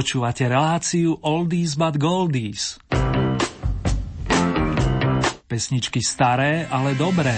Počúvate 0.00 0.48
reláciu 0.48 1.12
Oldies 1.20 1.76
but 1.76 2.00
Goldies. 2.00 2.80
Pesničky 5.44 6.00
staré, 6.00 6.64
ale 6.72 6.96
dobré. 6.96 7.36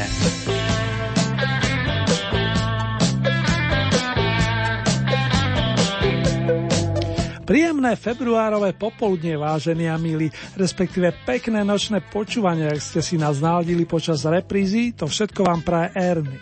Príjemné 7.42 7.98
februárové 7.98 8.78
popoludne, 8.78 9.34
vážení 9.34 9.90
a 9.90 9.98
milí, 9.98 10.30
respektíve 10.54 11.10
pekné 11.26 11.66
nočné 11.66 11.98
počúvanie, 12.14 12.70
ak 12.70 12.78
ste 12.78 13.02
si 13.02 13.18
nás 13.18 13.42
naladili 13.42 13.82
počas 13.90 14.22
reprízy, 14.22 14.94
to 14.94 15.10
všetko 15.10 15.50
vám 15.50 15.66
praje 15.66 15.98
Ernie. 15.98 16.38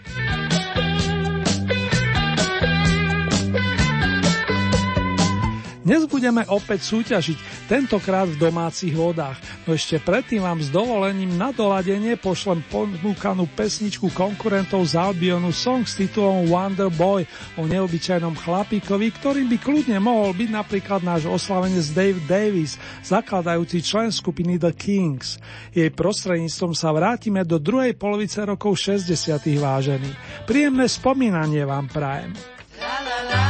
Dnes 5.90 6.06
budeme 6.06 6.46
opäť 6.46 6.86
súťažiť, 6.86 7.66
tentokrát 7.66 8.30
v 8.30 8.38
domácich 8.38 8.94
vodách. 8.94 9.34
No 9.66 9.74
ešte 9.74 9.98
predtým 9.98 10.38
vám 10.38 10.62
s 10.62 10.70
dovolením 10.70 11.34
na 11.34 11.50
doladenie 11.50 12.14
pošlem 12.14 12.62
ponúkanú 12.70 13.50
pesničku 13.58 14.06
konkurentov 14.14 14.86
z 14.86 14.94
Albionu 14.94 15.50
song 15.50 15.82
s 15.82 15.98
titulom 15.98 16.46
Wonder 16.46 16.94
Boy 16.94 17.26
o 17.58 17.66
neobyčajnom 17.66 18.38
chlapíkovi, 18.38 19.10
ktorým 19.18 19.50
by 19.50 19.58
kľudne 19.58 19.98
mohol 19.98 20.30
byť 20.30 20.50
napríklad 20.54 21.02
náš 21.02 21.26
oslavenec 21.26 21.82
Dave 21.90 22.22
Davis, 22.30 22.78
zakladajúci 23.02 23.82
člen 23.82 24.14
skupiny 24.14 24.62
The 24.62 24.70
Kings. 24.70 25.42
Jej 25.74 25.90
prostredníctvom 25.90 26.70
sa 26.70 26.94
vrátime 26.94 27.42
do 27.42 27.58
druhej 27.58 27.98
polovice 27.98 28.46
rokov 28.46 28.78
60. 28.78 29.10
vážený. 29.58 30.14
Príjemné 30.46 30.86
spomínanie 30.86 31.66
vám 31.66 31.90
prajem. 31.90 32.30
La, 32.78 32.94
la, 33.02 33.18
la. 33.26 33.49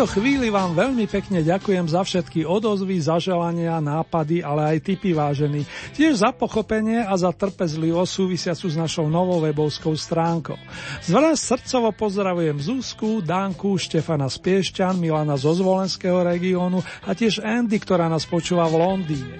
Tejto 0.00 0.16
chvíli 0.16 0.48
vám 0.48 0.72
veľmi 0.72 1.04
pekne 1.12 1.44
ďakujem 1.44 1.84
za 1.84 2.00
všetky 2.00 2.48
odozvy, 2.48 3.04
zaželania, 3.04 3.84
nápady, 3.84 4.40
ale 4.40 4.72
aj 4.72 4.88
tipy 4.88 5.12
vážení. 5.12 5.68
Tiež 5.92 6.24
za 6.24 6.32
pochopenie 6.32 7.04
a 7.04 7.12
za 7.20 7.28
trpezlivosť 7.36 8.08
súvisiacu 8.08 8.72
s 8.72 8.80
našou 8.80 9.12
novou 9.12 9.44
webovskou 9.44 9.92
stránkou. 9.92 10.56
Zvraz 11.04 11.44
srdcovo 11.44 11.92
pozdravujem 11.92 12.56
Zuzku, 12.64 13.20
Danku, 13.20 13.76
Štefana 13.76 14.32
z 14.32 14.40
Piešťan, 14.40 14.96
Milana 14.96 15.36
zo 15.36 15.52
Zvolenského 15.52 16.24
regiónu 16.24 16.80
a 17.04 17.12
tiež 17.12 17.44
Andy, 17.44 17.76
ktorá 17.76 18.08
nás 18.08 18.24
počúva 18.24 18.72
v 18.72 18.80
Londýne. 18.80 19.36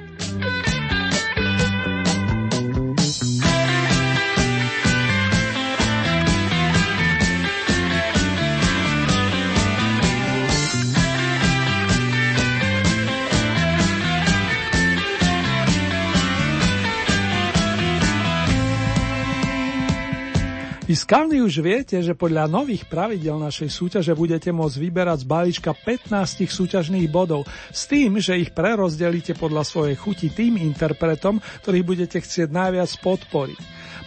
Vy 20.91 20.99
skalní 20.99 21.39
už 21.39 21.63
viete, 21.63 22.03
že 22.03 22.19
podľa 22.19 22.51
nových 22.51 22.83
pravidel 22.83 23.39
našej 23.39 23.71
súťaže 23.71 24.11
budete 24.11 24.51
môcť 24.51 24.75
vyberať 24.75 25.23
z 25.23 25.31
balíčka 25.31 25.71
15 25.71 26.51
súťažných 26.51 27.07
bodov 27.07 27.47
s 27.71 27.87
tým, 27.87 28.19
že 28.19 28.35
ich 28.35 28.51
prerozdelíte 28.51 29.39
podľa 29.39 29.63
svojej 29.63 29.95
chuti 29.95 30.35
tým 30.35 30.59
interpretom, 30.59 31.39
ktorých 31.63 31.87
budete 31.87 32.19
chcieť 32.19 32.51
najviac 32.51 32.91
podporiť. 33.07 33.59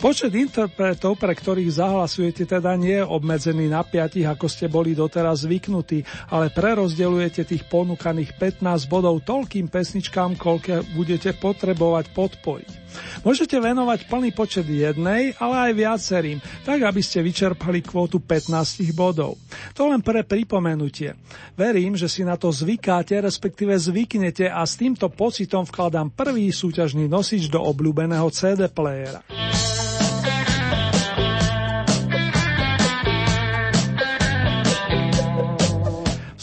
Počet 0.04 0.36
interpretov, 0.36 1.16
pre 1.16 1.32
ktorých 1.32 1.72
zahlasujete, 1.72 2.44
teda 2.44 2.76
nie 2.76 3.00
je 3.00 3.08
obmedzený 3.08 3.72
na 3.72 3.88
piatich, 3.88 4.28
ako 4.28 4.52
ste 4.52 4.68
boli 4.68 4.92
doteraz 4.92 5.48
zvyknutí, 5.48 6.04
ale 6.36 6.52
prerozdeľujete 6.52 7.48
tých 7.48 7.64
ponúkaných 7.72 8.36
15 8.36 8.92
bodov 8.92 9.24
toľkým 9.24 9.72
pesničkám, 9.72 10.36
koľko 10.36 10.84
budete 11.00 11.32
potrebovať 11.40 12.12
podporiť. 12.12 12.83
Môžete 13.22 13.58
venovať 13.60 14.10
plný 14.10 14.30
počet 14.36 14.68
jednej, 14.68 15.34
ale 15.40 15.70
aj 15.70 15.72
viacerým, 15.78 16.40
tak 16.68 16.84
aby 16.84 17.02
ste 17.04 17.24
vyčerpali 17.24 17.84
kvótu 17.84 18.20
15 18.20 18.94
bodov. 18.94 19.40
To 19.78 19.90
len 19.90 20.02
pre 20.02 20.26
pripomenutie. 20.26 21.16
Verím, 21.54 21.94
že 21.94 22.10
si 22.10 22.26
na 22.26 22.36
to 22.36 22.50
zvykáte, 22.50 23.18
respektíve 23.20 23.74
zvyknete 23.78 24.50
a 24.50 24.66
s 24.66 24.76
týmto 24.76 25.08
pocitom 25.10 25.64
vkladám 25.64 26.14
prvý 26.14 26.50
súťažný 26.50 27.06
nosič 27.06 27.48
do 27.50 27.62
obľúbeného 27.62 28.28
CD 28.34 28.68
playera. 28.68 29.22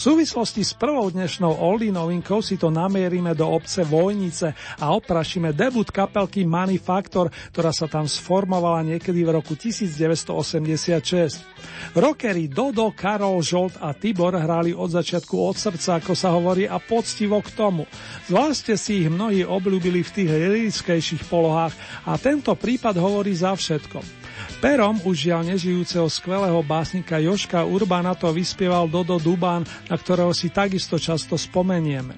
Súvislosti 0.00 0.64
s 0.64 0.72
prvou 0.72 1.12
dnešnou 1.12 1.60
oldie 1.60 1.92
novinkou 1.92 2.40
si 2.40 2.56
to 2.56 2.72
namierime 2.72 3.36
do 3.36 3.44
obce 3.44 3.84
Vojnice 3.84 4.56
a 4.80 4.96
oprašíme 4.96 5.52
debut 5.52 5.92
kapelky 5.92 6.40
Manifaktor, 6.48 7.28
ktorá 7.52 7.68
sa 7.68 7.84
tam 7.84 8.08
sformovala 8.08 8.80
niekedy 8.88 9.20
v 9.20 9.36
roku 9.36 9.52
1986. 9.60 11.44
Rockery 11.92 12.48
Dodo, 12.48 12.96
Karol, 12.96 13.44
Žolt 13.44 13.76
a 13.84 13.92
Tibor 13.92 14.40
hrali 14.40 14.72
od 14.72 14.88
začiatku 14.88 15.36
od 15.36 15.60
srdca, 15.60 16.00
ako 16.00 16.16
sa 16.16 16.32
hovorí, 16.32 16.64
a 16.64 16.80
poctivo 16.80 17.44
k 17.44 17.52
tomu. 17.52 17.84
Zvlášte 18.24 18.80
si 18.80 19.04
ich 19.04 19.12
mnohí 19.12 19.44
obľúbili 19.44 20.00
v 20.00 20.14
tých 20.16 20.30
lirickejších 20.32 21.28
polohách 21.28 21.76
a 22.08 22.16
tento 22.16 22.56
prípad 22.56 22.96
hovorí 22.96 23.36
za 23.36 23.52
všetko. 23.52 24.20
Perom 24.60 25.00
už 25.08 25.24
žiaľ 25.24 25.56
nežijúceho 25.56 26.04
skvelého 26.12 26.60
básnika 26.60 27.16
Joška 27.16 27.64
Urbana 27.64 28.12
to 28.12 28.28
vyspieval 28.28 28.92
Dodo 28.92 29.16
Dubán, 29.16 29.64
na 29.90 29.96
ktorého 29.98 30.30
si 30.30 30.54
takisto 30.54 30.96
často 31.02 31.34
spomenieme. 31.34 32.14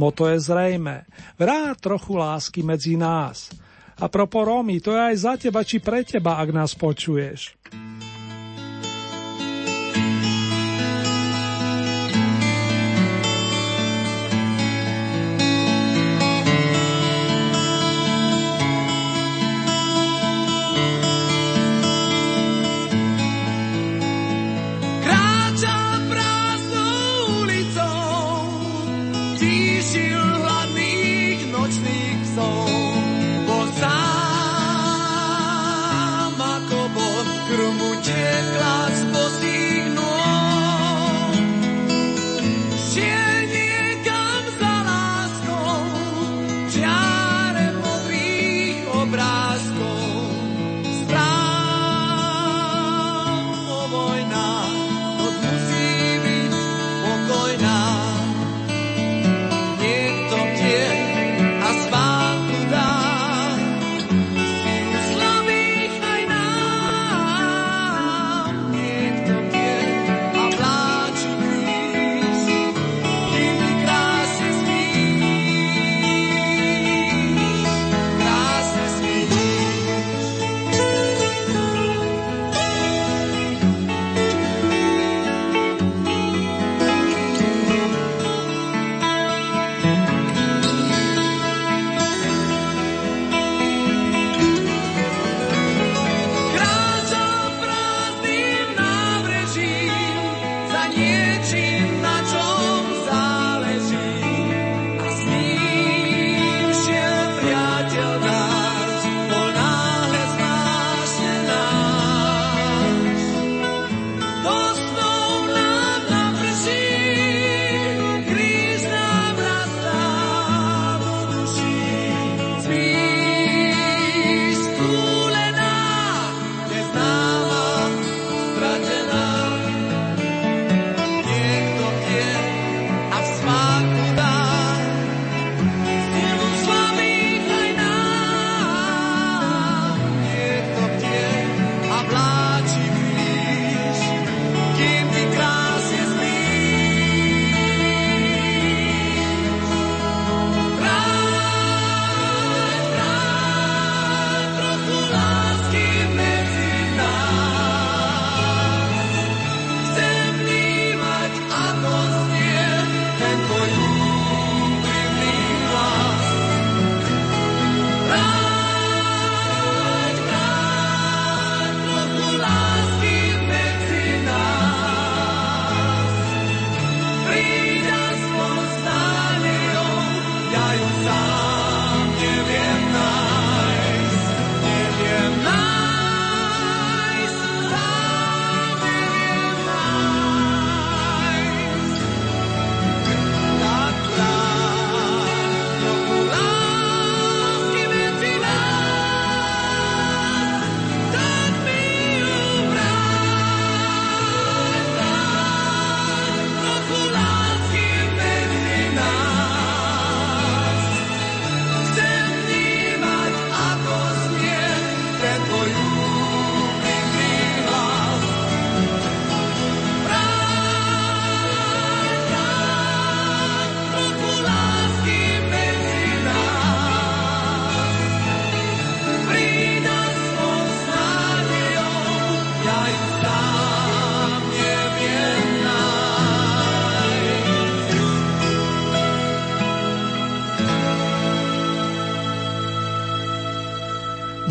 Moto 0.00 0.24
je 0.24 0.40
zrejme. 0.40 1.04
Vrá 1.36 1.76
trochu 1.76 2.16
lásky 2.16 2.64
medzi 2.64 2.96
nás. 2.96 3.52
A 4.00 4.08
propo 4.08 4.40
Romy, 4.40 4.80
to 4.80 4.96
je 4.96 5.00
aj 5.12 5.16
za 5.20 5.34
teba 5.36 5.60
či 5.60 5.76
pre 5.76 6.00
teba, 6.00 6.40
ak 6.40 6.48
nás 6.56 6.72
počuješ. 6.72 7.60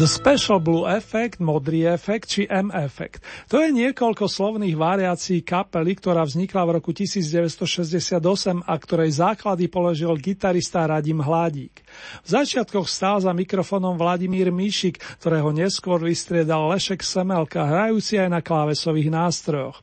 Special 0.10 0.58
Blue 0.58 0.90
Effect, 0.90 1.38
modrý 1.38 1.86
efekt 1.86 2.34
či 2.34 2.50
M-efekt. 2.50 3.22
To 3.54 3.62
je 3.62 3.70
niekoľko 3.70 4.26
slovných 4.26 4.74
variácií 4.74 5.46
kapely, 5.46 5.94
ktorá 5.94 6.26
vznikla 6.26 6.66
v 6.66 6.72
roku 6.82 6.90
1968 6.90 8.18
a 8.66 8.74
ktorej 8.74 9.10
základy 9.14 9.70
položil 9.70 10.18
gitarista 10.18 10.90
Radim 10.90 11.22
Hladík. 11.22 11.86
V 12.24 12.28
začiatkoch 12.28 12.88
stál 12.88 13.24
za 13.24 13.32
mikrofónom 13.32 13.96
Vladimír 13.96 14.52
Míšik, 14.52 15.00
ktorého 15.20 15.50
neskôr 15.56 16.00
vystriedal 16.02 16.70
Lešek 16.72 17.02
Semelka, 17.02 17.66
hrajúci 17.66 18.20
aj 18.20 18.30
na 18.30 18.42
klávesových 18.44 19.10
nástrojoch. 19.12 19.80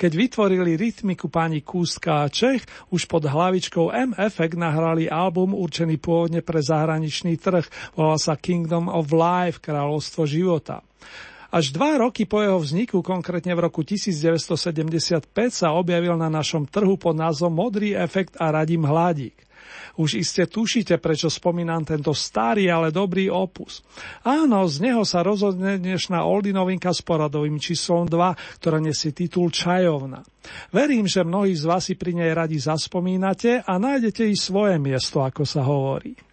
Keď 0.00 0.12
vytvorili 0.12 0.80
rytmiku 0.80 1.28
pani 1.28 1.60
Kústka 1.60 2.24
a 2.24 2.32
Čech, 2.32 2.64
už 2.88 3.04
pod 3.04 3.28
hlavičkou 3.28 3.92
M-Effect 3.92 4.56
nahrali 4.56 5.12
album 5.12 5.52
určený 5.52 6.00
pôvodne 6.00 6.40
pre 6.40 6.64
zahraničný 6.64 7.36
trh, 7.36 7.68
volal 7.92 8.16
sa 8.16 8.40
Kingdom 8.40 8.88
of 8.88 9.12
Life, 9.12 9.60
kráľovstvo 9.60 10.24
života. 10.24 10.80
Až 11.48 11.72
dva 11.72 11.96
roky 11.96 12.28
po 12.28 12.44
jeho 12.44 12.60
vzniku, 12.60 13.00
konkrétne 13.00 13.56
v 13.56 13.64
roku 13.64 13.80
1975, 13.80 15.32
sa 15.48 15.72
objavil 15.72 16.12
na 16.20 16.28
našom 16.28 16.68
trhu 16.68 17.00
pod 17.00 17.16
názvom 17.16 17.48
Modrý 17.48 17.96
efekt 17.96 18.36
a 18.36 18.52
Radim 18.52 18.84
Hladík. 18.84 19.47
Už 19.98 20.14
iste 20.14 20.46
tušíte, 20.46 20.94
prečo 21.02 21.26
spomínam 21.26 21.82
tento 21.82 22.14
starý, 22.14 22.70
ale 22.70 22.94
dobrý 22.94 23.26
opus. 23.26 23.82
Áno, 24.22 24.62
z 24.70 24.86
neho 24.86 25.02
sa 25.02 25.26
rozhodne 25.26 25.74
dnešná 25.74 26.22
Oldy 26.22 26.54
novinka 26.54 26.94
s 26.94 27.02
poradovým 27.02 27.58
číslom 27.58 28.06
2, 28.06 28.62
ktorá 28.62 28.78
nesie 28.78 29.10
titul 29.10 29.50
Čajovna. 29.50 30.22
Verím, 30.70 31.10
že 31.10 31.26
mnohí 31.26 31.50
z 31.58 31.66
vás 31.66 31.90
si 31.90 31.98
pri 31.98 32.14
nej 32.14 32.30
radi 32.30 32.62
zaspomínate 32.62 33.66
a 33.66 33.74
nájdete 33.74 34.22
i 34.22 34.38
svoje 34.38 34.78
miesto, 34.78 35.18
ako 35.18 35.42
sa 35.42 35.66
hovorí. 35.66 36.27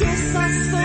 Just 0.00 0.34
I 0.34 0.48
saw. 0.62 0.79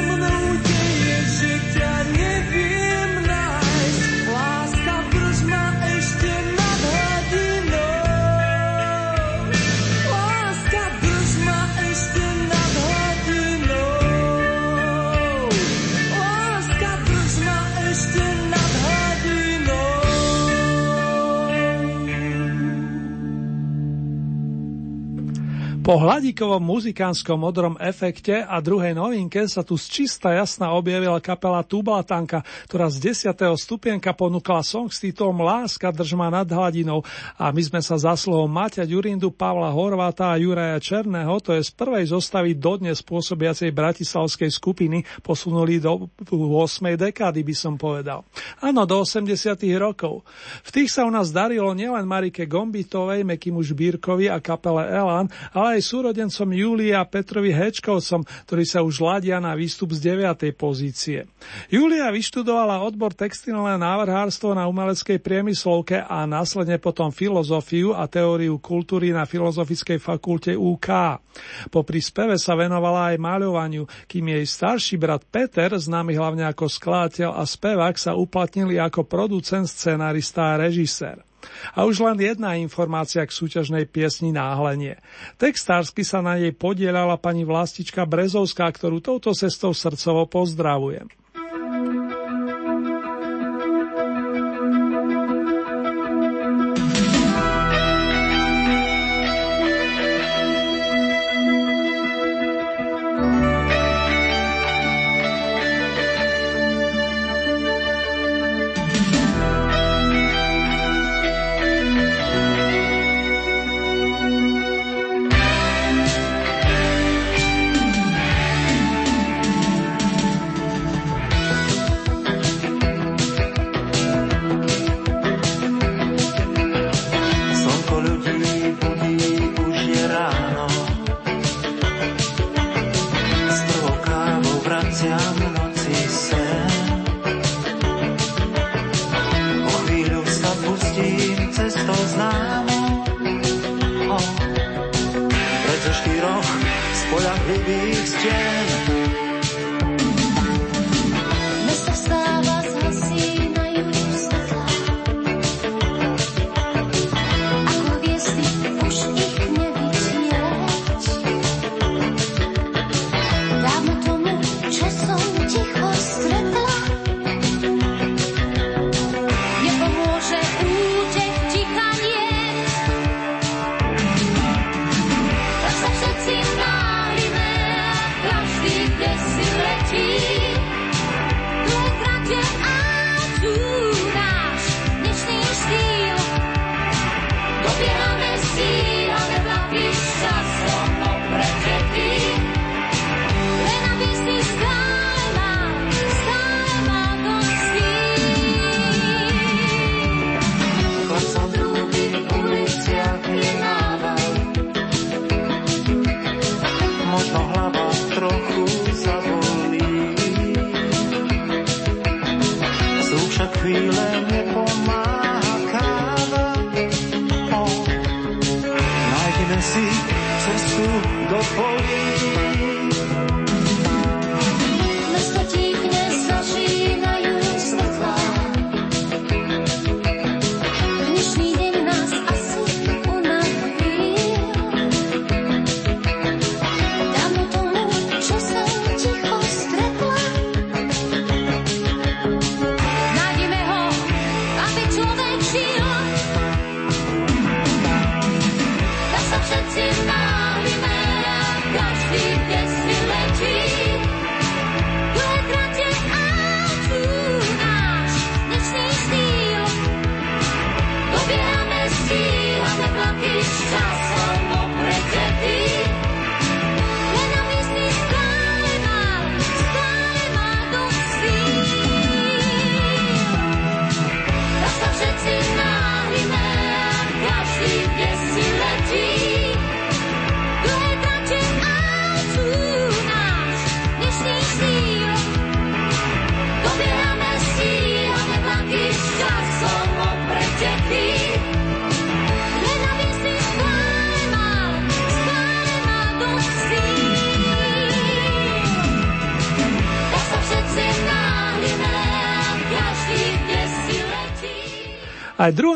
Po 25.95 26.03
hladíkovom 26.03 26.59
muzikánskom 26.59 27.39
modrom 27.39 27.79
efekte 27.79 28.43
a 28.43 28.59
druhej 28.59 28.91
novinke 28.91 29.47
sa 29.47 29.63
tu 29.63 29.79
z 29.79 29.87
čista 29.87 30.35
jasna 30.35 30.75
objavila 30.75 31.23
kapela 31.23 31.63
Tublatanka, 31.63 32.43
ktorá 32.67 32.91
z 32.91 33.15
10. 33.15 33.31
stupienka 33.55 34.11
ponúkla 34.11 34.59
song 34.59 34.91
s 34.91 34.99
titulom 34.99 35.39
Láska 35.39 35.95
držma 35.95 36.27
nad 36.27 36.51
hladinou 36.51 36.99
a 37.39 37.47
my 37.47 37.63
sme 37.63 37.79
sa 37.79 37.95
zaslohou 37.95 38.43
Maťa 38.43 38.83
Ďurindu, 38.83 39.31
Pavla 39.31 39.71
Horváta 39.71 40.35
a 40.35 40.35
Juraja 40.35 40.75
Černého, 40.83 41.39
to 41.39 41.55
je 41.55 41.63
z 41.63 41.71
prvej 41.71 42.11
zostavy 42.11 42.59
dodnes 42.59 42.99
pôsobiacej 42.99 43.71
bratislavskej 43.71 44.51
skupiny, 44.51 44.99
posunuli 45.23 45.79
do 45.79 46.11
8. 46.27 46.91
dekády, 46.99 47.39
by 47.39 47.55
som 47.55 47.79
povedal. 47.79 48.27
Áno, 48.59 48.83
do 48.83 48.99
80. 48.99 49.31
rokov. 49.79 50.27
V 50.59 50.75
tých 50.75 50.91
sa 50.91 51.07
u 51.07 51.11
nás 51.15 51.31
darilo 51.31 51.71
nielen 51.71 52.03
Marike 52.03 52.43
Gombitovej, 52.51 53.23
Mekimu 53.23 53.63
Žbírkovi 53.63 54.27
a 54.27 54.43
kapele 54.43 54.91
Elan, 54.91 55.31
ale 55.55 55.79
aj 55.79 55.84
súrodencom 55.85 56.49
Julia 56.49 57.05
Petrovi 57.05 57.53
Hečkovcom, 57.53 58.25
ktorí 58.49 58.65
sa 58.65 58.81
už 58.81 59.05
ladia 59.05 59.37
na 59.37 59.53
výstup 59.53 59.93
z 59.93 60.17
9. 60.17 60.49
pozície. 60.57 61.29
Julia 61.69 62.09
vyštudovala 62.09 62.81
odbor 62.81 63.13
textilné 63.13 63.77
návrhárstvo 63.77 64.57
na 64.57 64.65
umeleckej 64.65 65.21
priemyslovke 65.21 66.01
a 66.01 66.25
následne 66.25 66.81
potom 66.81 67.13
filozofiu 67.13 67.93
a 67.93 68.09
teóriu 68.09 68.57
kultúry 68.57 69.13
na 69.13 69.29
Filozofickej 69.29 70.01
fakulte 70.01 70.57
UK. 70.57 71.21
Po 71.69 71.85
príspeve 71.85 72.41
sa 72.41 72.57
venovala 72.57 73.13
aj 73.13 73.21
maľovaniu, 73.21 73.83
kým 74.09 74.33
jej 74.33 74.45
starší 74.47 74.95
brat 74.97 75.21
Peter, 75.29 75.69
známy 75.69 76.17
hlavne 76.17 76.47
ako 76.49 76.65
skladateľ 76.65 77.37
a 77.37 77.43
spevák, 77.45 77.95
sa 77.99 78.17
uplatnili 78.17 78.81
ako 78.81 79.05
producent, 79.05 79.67
scenarista 79.67 80.55
a 80.55 80.59
režisér. 80.65 81.34
A 81.73 81.83
už 81.83 82.05
len 82.05 82.17
jedna 82.21 82.55
informácia 82.55 83.25
k 83.25 83.33
súťažnej 83.33 83.89
piesni 83.89 84.29
Náhlenie. 84.31 85.01
Textársky 85.41 86.05
sa 86.05 86.21
na 86.21 86.37
nej 86.37 86.53
podielala 86.53 87.17
pani 87.17 87.43
Vlastička 87.43 88.05
Brezovská, 88.05 88.69
ktorú 88.69 89.01
touto 89.01 89.33
cestou 89.33 89.73
srdcovo 89.73 90.29
pozdravujem. 90.29 91.24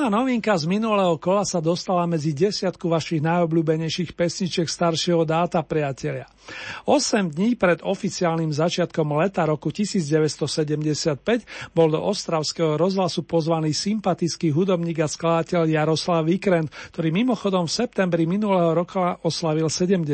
Novinka 0.10 0.58
z 0.58 0.66
minulého 0.66 1.22
kola 1.22 1.46
sa 1.46 1.62
dostala 1.62 2.10
medzi 2.10 2.34
desiatku 2.34 2.90
vašich 2.90 3.22
najobľúbenejších 3.22 4.18
pesničiek 4.18 4.66
staršieho 4.66 5.22
dáta, 5.22 5.62
priatelia. 5.62 6.26
8 6.90 7.30
dní 7.30 7.54
pred 7.54 7.86
oficiálnym 7.86 8.50
začiatkom 8.50 9.06
leta 9.22 9.46
roku 9.46 9.70
1975 9.70 11.78
bol 11.78 11.94
do 11.94 12.02
Ostravského 12.02 12.74
rozhlasu 12.74 13.22
pozvaný 13.22 13.78
sympatický 13.78 14.50
hudobník 14.50 14.98
a 14.98 15.06
skladateľ 15.06 15.70
Jaroslav 15.70 16.26
Vikren, 16.26 16.66
ktorý 16.90 17.14
mimochodom 17.14 17.70
v 17.70 17.76
septembri 17.86 18.26
minulého 18.26 18.74
roka 18.74 19.22
oslavil 19.22 19.70
70. 19.70 20.10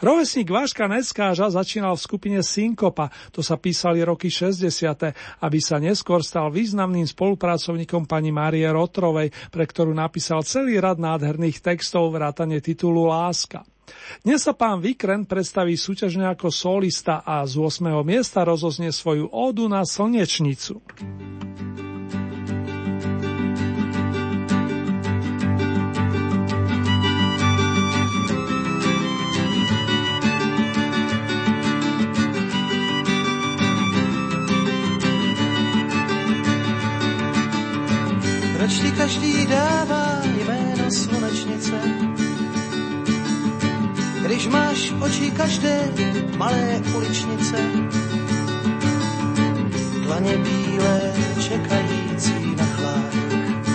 Rovesník 0.00 0.48
Váška 0.50 0.86
Neckáža 0.90 1.50
začínal 1.50 1.94
v 1.98 2.04
skupine 2.04 2.40
Synkopa, 2.40 3.10
to 3.30 3.40
sa 3.40 3.60
písali 3.60 4.00
roky 4.02 4.28
60., 4.28 5.42
aby 5.42 5.58
sa 5.60 5.76
neskôr 5.78 6.24
stal 6.24 6.50
významným 6.50 7.06
spolupracovníkom 7.08 8.08
pani 8.08 8.30
Márie 8.34 8.66
Rotrovej, 8.70 9.30
pre 9.50 9.64
ktorú 9.64 9.94
napísal 9.94 10.42
celý 10.46 10.80
rad 10.80 10.98
nádherných 10.98 11.60
textov 11.62 12.14
vrátane 12.14 12.58
titulu 12.60 13.08
Láska. 13.08 13.62
Dnes 14.24 14.40
sa 14.40 14.56
pán 14.56 14.80
Vikren 14.80 15.28
predstaví 15.28 15.76
súťažne 15.76 16.24
ako 16.32 16.48
solista 16.48 17.20
a 17.20 17.44
z 17.44 17.60
8. 17.60 17.84
miesta 18.00 18.40
rozoznie 18.40 18.88
svoju 18.88 19.28
ódu 19.28 19.68
na 19.68 19.84
slnečnicu. 19.84 20.80
Proč 38.64 38.80
ti 38.80 38.90
každý 38.92 39.46
dává 39.46 40.24
jméno 40.24 40.90
slunečnice? 40.90 41.76
Když 44.24 44.48
máš 44.48 44.92
oči 45.00 45.30
každé 45.30 45.92
malé 46.36 46.80
uličnice, 46.96 47.56
dlaně 50.04 50.36
bílé 50.36 51.00
čekající 51.40 52.56
na 52.56 52.64
chládek. 52.64 53.66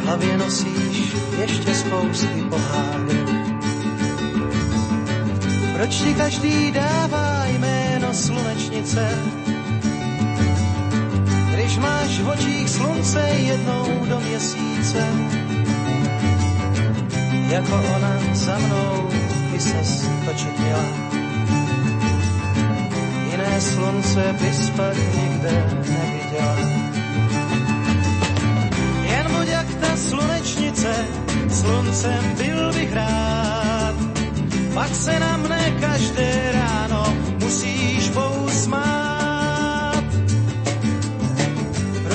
V 0.00 0.04
hlavě 0.04 0.38
nosíš 0.38 1.16
ještě 1.38 1.74
spousty 1.74 2.44
pohádek. 2.48 3.28
Proč 5.76 5.94
ti 5.94 6.14
každý 6.14 6.72
dává 6.72 7.46
jméno 7.46 8.14
slunečnice? 8.14 9.08
Když 11.68 11.78
máš 11.78 12.20
v 12.20 12.28
očích 12.28 12.68
slunce 12.70 13.20
jednou 13.20 14.06
do 14.08 14.20
měsíce. 14.20 15.06
Jako 17.48 17.74
ona 17.96 18.12
za 18.32 18.58
mnou 18.58 19.08
by 19.52 19.60
ses 19.60 20.08
točit 20.24 20.58
měla. 20.58 20.84
Jiné 23.30 23.60
slunce 23.60 24.36
bys 24.40 24.70
pak 24.70 24.96
nikde 24.96 25.64
neviděla. 25.76 26.56
Jen 29.02 29.26
buď 29.36 29.48
jak 29.48 29.74
ta 29.74 29.96
slunečnice, 29.96 30.94
sluncem 31.50 32.34
byl 32.36 32.72
bych 32.72 32.92
rád. 32.92 33.94
Pak 34.74 34.94
se 34.94 35.20
na 35.20 35.36
mne 35.36 35.70
každé 35.80 36.52
ráno 36.52 37.14
musíš 37.40 37.97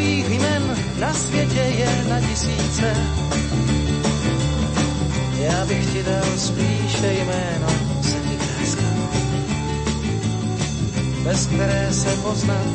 Takových 0.00 0.30
jmen 0.30 0.76
na 0.98 1.14
světě 1.14 1.60
je 1.60 2.04
na 2.08 2.20
tisíce. 2.20 2.94
Já 5.40 5.66
bych 5.66 5.92
ti 5.92 6.02
dal 6.02 6.38
spíše 6.38 7.12
jméno 7.12 7.68
Sedmikráska, 8.02 8.82
bez 11.24 11.46
které 11.46 11.92
se 11.92 12.16
poznat 12.16 12.66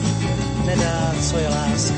nedá, 0.66 1.16
co 1.22 1.38
je 1.38 1.50
láska. 1.50 1.95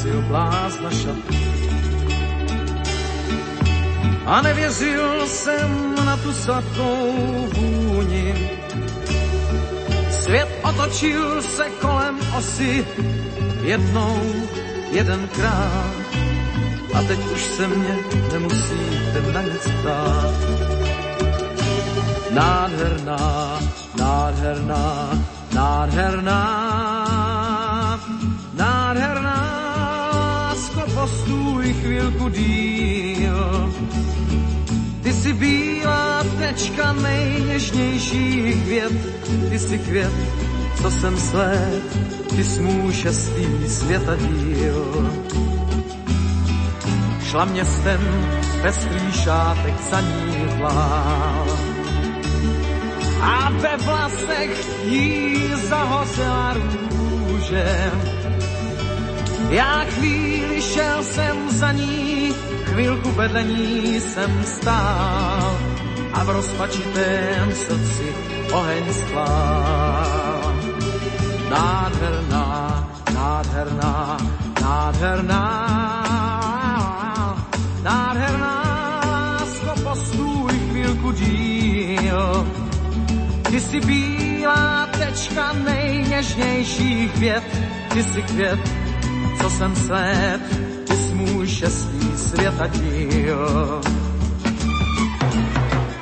Ještě 0.00 0.08
nosil 0.08 0.22
blázna 0.22 0.90
šatu 0.90 1.34
a 4.26 4.42
nevěřil 4.42 5.26
jsem 5.26 5.94
na 6.04 6.16
tu 6.16 6.32
sladkou 6.32 7.46
vůni. 7.52 8.50
Svět 10.10 10.48
otočil 10.62 11.42
se 11.42 11.64
kolem 11.80 12.18
osy 12.38 12.86
jednou, 13.62 14.22
jedenkrát 14.90 15.94
a 16.94 17.02
teď 17.02 17.18
už 17.32 17.44
se 17.44 17.68
mě 17.68 17.96
nemusíte 18.32 19.22
na 19.32 19.42
nic 19.42 19.68
ptát. 19.80 20.34
Nádherná, 22.30 23.60
nádherná, 23.98 25.18
nádherná, 25.54 26.59
chvilku 31.82 32.28
díl 32.28 33.70
jsi 35.20 35.32
bílá 35.32 36.24
tečka 36.38 36.92
nejněžnějších 36.92 38.64
květ, 38.64 38.92
ty 39.50 39.58
jsi 39.58 39.78
květ, 39.78 40.12
co 40.82 40.90
jsem 40.90 41.16
sled, 41.18 41.82
ty 42.36 42.44
jsi 42.44 42.60
můj 42.60 42.92
šestý 42.92 43.68
světa 43.68 44.16
díl. 44.16 45.10
Šla 47.24 47.44
městem, 47.44 48.00
pestrý 48.62 49.12
šátek 49.12 49.74
za 49.90 50.00
ní 50.00 50.48
plál. 50.58 51.46
A 53.22 53.50
ve 53.50 53.76
vlasech 53.76 54.84
jí 54.84 55.48
zahozila 55.68 56.54
růže. 56.54 57.90
Já 59.50 59.84
chvíli 59.84 60.62
šel 60.62 61.02
jsem 61.04 61.50
za 61.50 61.72
ní, 61.72 62.32
chvilku 62.64 63.10
vedle 63.10 63.44
ní 63.44 64.00
jsem 64.00 64.44
stál 64.44 65.58
a 66.12 66.24
v 66.24 66.28
rozpačitém 66.30 67.52
srdci 67.52 68.14
oheň 68.52 68.92
sklál. 68.92 70.54
Nádherná, 71.50 72.88
nádherná, 73.14 74.16
Nádherná, 74.70 75.44
nádherná 77.82 78.54
lásko, 79.06 79.80
postůj 79.82 80.52
chvílku 80.70 81.12
díl. 81.12 82.46
Ty 83.50 83.60
jsi 83.60 83.80
bílá 83.80 84.86
tečka 84.98 85.52
nejněžnějších 85.52 87.16
věd, 87.16 87.44
ty 87.92 88.02
jsi 88.02 88.22
květ, 88.22 88.60
co 89.42 89.50
jsem 89.50 89.76
svět, 89.76 90.40
ty 90.86 90.96
jsi 90.96 91.14
můj 91.14 91.48
šestý 91.48 92.16
světa 92.16 92.66
díl. 92.66 93.80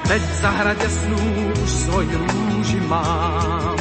Teď 0.09 0.23
v 0.23 0.41
zahradě 0.41 0.89
snů 0.89 1.53
už 1.65 1.71
svoji 1.71 2.17
růži 2.17 2.81
mám 2.81 3.77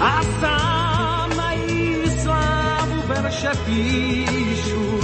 a 0.00 0.22
sám 0.40 1.36
na 1.36 1.52
jí 1.52 1.96
slávu 2.22 3.02
verše 3.06 3.50
píšu. 3.66 5.00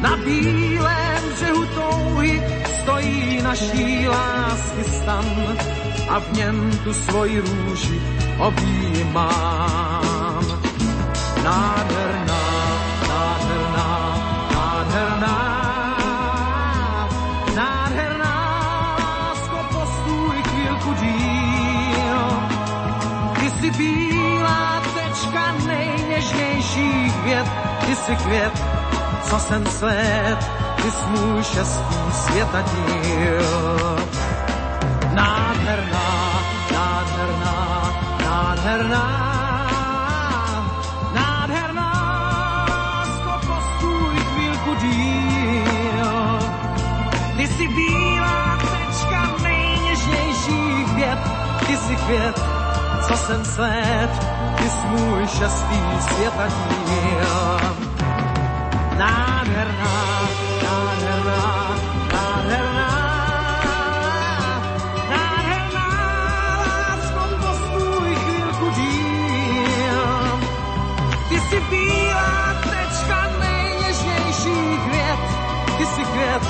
Na 0.00 0.16
bílém 0.16 1.22
břehu 1.34 1.66
touhy 1.66 2.42
stojí 2.82 3.42
naší 3.42 4.08
lásky 4.08 4.84
stan 4.84 5.56
a 6.08 6.18
v 6.18 6.32
něm 6.32 6.78
tu 6.84 6.94
svoji 6.94 7.40
růži 7.40 8.00
objímám. 8.38 9.82
Nádherná, 11.44 11.81
jsi 28.06 28.16
květ, 28.16 28.52
co 29.22 29.38
jsem 29.38 29.66
svět, 29.66 30.38
ty 30.82 30.90
jsi 30.90 31.06
můj 31.06 31.44
šestý 31.44 32.12
světa 32.12 32.62
díl. 32.62 33.96
Nádherná, 35.14 36.42
nádherná, 36.72 37.92
nádherná, 38.24 39.06
nádherná, 41.14 41.92
lásko, 42.68 43.46
postůj 43.46 44.16
chvílku 44.16 44.74
díl. 44.74 46.38
Ty 47.36 47.48
jsi 47.48 47.68
bílá 47.68 48.58
tečka 48.58 49.34
nejněžnějších 49.42 50.94
věd, 50.94 51.18
ty 51.66 51.76
jsi 51.76 51.96
květ, 51.96 52.40
co 53.08 53.16
jsem 53.16 53.44
svět, 53.44 54.10
ty 54.56 54.70
jsi 54.70 54.86
můj 54.86 55.26
šestý 55.26 55.80
světa 56.00 56.46
díl. 56.48 57.91
Nádherná, 59.42 60.28
nádherná, 60.62 61.76
nádherná, 62.12 62.90
nádherná, 65.10 65.88
lásko, 66.62 67.22
postůj 67.42 68.14
chvílku 68.14 68.70
díl. 68.70 70.04
Ty 71.28 71.40
jsi 71.40 71.60
bílá 71.70 72.54
tečka 72.62 73.28
nejněžnějších 73.40 74.86
věd, 74.90 75.20
ty 75.78 75.86
jsi 75.86 76.04
květ, 76.04 76.42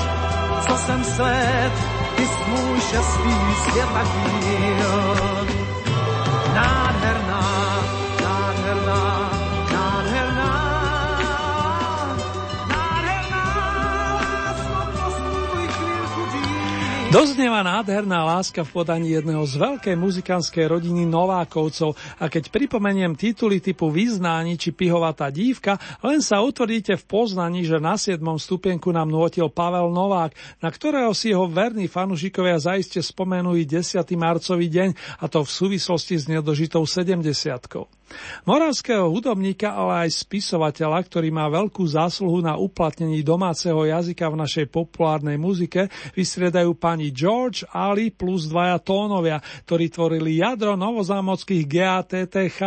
co 0.67 0.77
jsem 0.77 1.03
svět, 1.03 1.73
ty 2.15 2.27
jsi 2.27 2.39
můj 2.47 2.79
šestý 2.81 3.35
světa 3.63 4.03
díl. 4.03 5.32
Doznieva 17.13 17.61
nádherná 17.61 18.25
láska 18.25 18.65
v 18.65 18.73
podaní 18.73 19.13
jedného 19.13 19.45
z 19.45 19.61
veľkej 19.61 19.93
muzikánskej 19.93 20.65
rodiny 20.65 21.05
Novákovcov 21.05 21.93
a 22.17 22.25
keď 22.25 22.49
pripomeniem 22.49 23.13
tituly 23.13 23.61
typu 23.61 23.93
Vyznání 23.93 24.57
či 24.57 24.73
Pihovatá 24.73 25.29
dívka, 25.29 25.77
len 26.01 26.25
sa 26.25 26.41
utvrdíte 26.41 26.97
v 26.97 27.05
poznaní, 27.05 27.69
že 27.69 27.77
na 27.77 28.01
7. 28.01 28.17
stupienku 28.17 28.89
nám 28.89 29.13
nutil 29.13 29.45
Pavel 29.53 29.93
Novák, 29.93 30.33
na 30.57 30.73
ktorého 30.73 31.13
si 31.13 31.29
jeho 31.29 31.45
verní 31.45 31.85
fanušikovia 31.85 32.57
zaiste 32.57 32.97
spomenuli 32.97 33.61
10. 33.61 34.01
marcový 34.17 34.65
deň 34.73 35.21
a 35.21 35.29
to 35.29 35.45
v 35.45 35.53
súvislosti 35.53 36.17
s 36.17 36.25
nedožitou 36.25 36.81
70. 36.81 37.29
Moravského 38.43 39.07
hudobníka, 39.09 39.71
ale 39.71 40.07
aj 40.07 40.27
spisovateľa, 40.27 40.99
ktorý 41.07 41.31
má 41.31 41.47
veľkú 41.49 41.81
zásluhu 41.87 42.43
na 42.43 42.59
uplatnení 42.59 43.23
domáceho 43.23 43.87
jazyka 43.87 44.27
v 44.29 44.39
našej 44.43 44.65
populárnej 44.69 45.39
muzike, 45.39 45.87
vystriedajú 46.13 46.75
pani 46.77 47.09
George, 47.09 47.65
Ali 47.71 48.11
plus 48.11 48.51
dvaja 48.51 48.77
tónovia, 48.83 49.39
ktorí 49.65 49.89
tvorili 49.89 50.43
jadro 50.43 50.75
novozámockých 50.75 51.63
GATTH, 51.65 52.59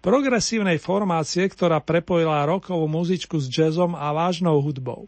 progresívnej 0.00 0.80
formácie, 0.80 1.44
ktorá 1.46 1.78
prepojila 1.84 2.48
rokovú 2.48 2.88
muzičku 2.88 3.36
s 3.38 3.46
jazzom 3.46 3.94
a 3.94 4.10
vážnou 4.10 4.58
hudbou. 4.64 5.06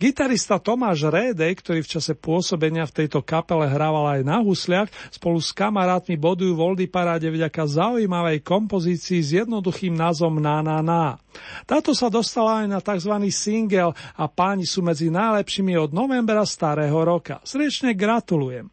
Gitarista 0.00 0.56
Tomáš 0.56 1.12
Rédej, 1.12 1.60
ktorý 1.60 1.84
v 1.84 1.92
čase 1.92 2.16
pôsobenia 2.16 2.88
v 2.88 3.04
tejto 3.04 3.20
kapele 3.20 3.68
hrával 3.68 4.16
aj 4.16 4.20
na 4.24 4.40
husliach, 4.40 4.88
spolu 5.12 5.36
s 5.44 5.52
kamarátmi 5.52 6.16
bodujú 6.16 6.56
Voldy 6.56 6.88
paráde 6.88 7.28
vďaka 7.28 7.68
zaujímavej 7.68 8.40
kompozícii 8.40 9.20
s 9.20 9.44
jednoduchým 9.44 9.92
názvom 9.92 10.40
Na 10.40 10.64
Na 10.64 10.80
Na. 10.80 11.20
Táto 11.68 11.92
sa 11.92 12.08
dostala 12.08 12.64
aj 12.64 12.66
na 12.72 12.80
tzv. 12.80 13.12
single 13.28 13.92
a 13.92 14.24
páni 14.24 14.64
sú 14.64 14.80
medzi 14.80 15.12
najlepšími 15.12 15.76
od 15.76 15.92
novembra 15.92 16.48
starého 16.48 16.96
roka. 17.04 17.44
Srdečne 17.44 17.92
gratulujem. 17.92 18.72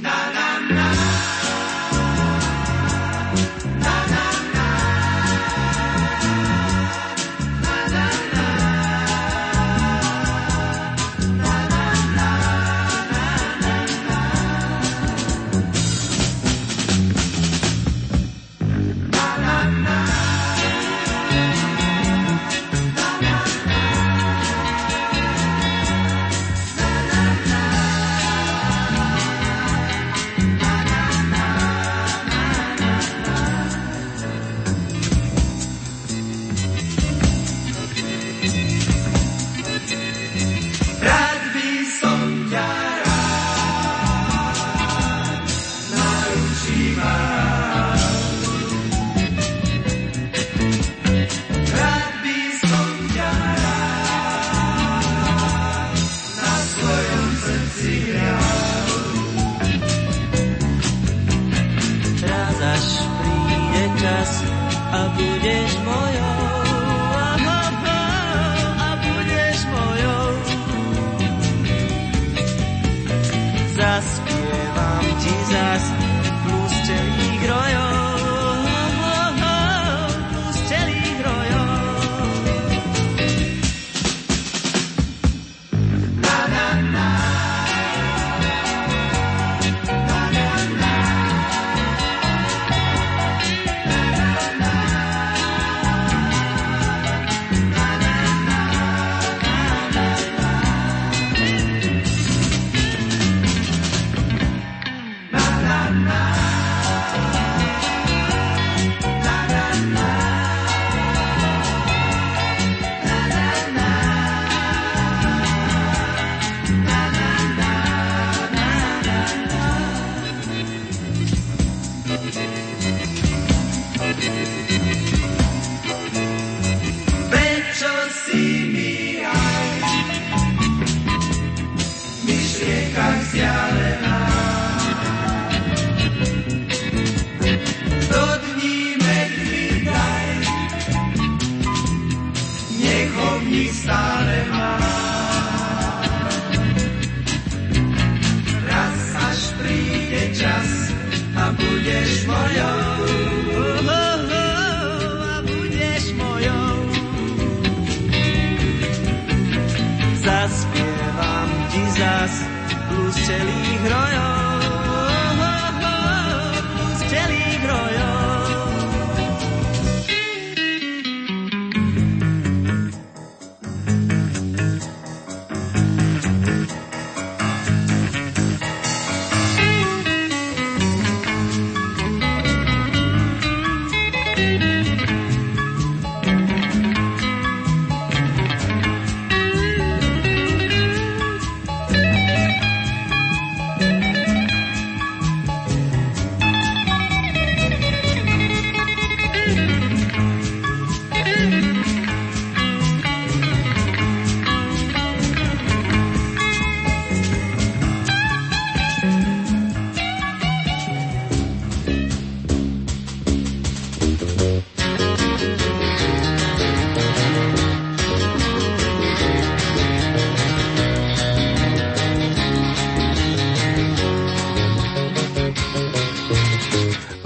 Na, 0.00 0.16
na, 0.32 0.48
na. 0.72 1.37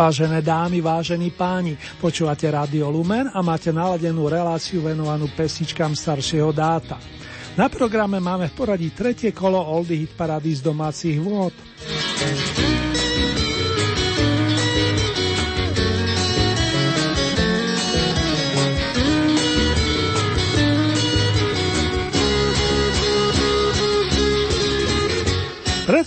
Vážené 0.03 0.43
dámy, 0.43 0.83
vážení 0.83 1.31
páni, 1.31 1.79
počúvate 2.03 2.51
Radio 2.51 2.91
Lumen 2.91 3.31
a 3.31 3.39
máte 3.39 3.71
naladenú 3.71 4.27
reláciu 4.27 4.83
venovanú 4.83 5.31
pesničkám 5.31 5.95
staršieho 5.95 6.51
dáta. 6.51 6.99
Na 7.55 7.71
programe 7.71 8.19
máme 8.19 8.51
v 8.51 8.57
poradí 8.59 8.91
tretie 8.91 9.31
kolo 9.31 9.63
Oldy 9.63 10.03
Hit 10.03 10.19
Parady 10.19 10.59
domácich 10.59 11.23
vôd. 11.23 11.55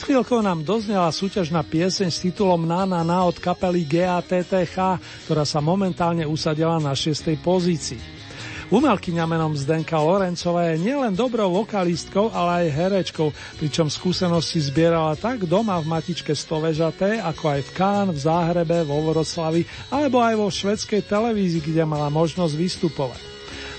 Chvíľkou 0.06 0.38
nám 0.45 0.62
doznela 0.62 1.10
súťažná 1.10 1.66
pieseň 1.66 2.14
s 2.14 2.22
titulom 2.22 2.62
Nana 2.62 3.01
na 3.01 3.26
od 3.26 3.41
kapely 3.41 3.82
GATTH, 3.82 5.01
ktorá 5.26 5.41
sa 5.41 5.58
momentálne 5.66 6.30
usadila 6.30 6.78
na 6.78 6.93
6. 6.93 7.34
pozícii. 7.41 7.97
Umelkyňa 8.70 9.26
menom 9.26 9.58
Zdenka 9.58 9.97
Lorencová 9.97 10.70
je 10.74 10.86
nielen 10.86 11.18
dobrou 11.18 11.49
vokalistkou, 11.58 12.30
ale 12.30 12.70
aj 12.70 12.76
herečkou, 12.78 13.34
pričom 13.58 13.89
skúsenosti 13.89 14.62
zbierala 14.62 15.18
tak 15.18 15.49
doma 15.49 15.82
v 15.82 15.89
matičke 15.89 16.38
Stovežaté, 16.38 17.18
ako 17.22 17.58
aj 17.58 17.62
v 17.66 17.72
Kán, 17.74 18.08
v 18.14 18.20
Záhrebe, 18.22 18.86
vo 18.86 19.01
Vroclavi, 19.10 19.66
alebo 19.89 20.22
aj 20.22 20.36
vo 20.38 20.53
švedskej 20.53 21.01
televízii, 21.01 21.66
kde 21.66 21.82
mala 21.82 22.14
možnosť 22.14 22.53
vystupovať. 22.53 23.35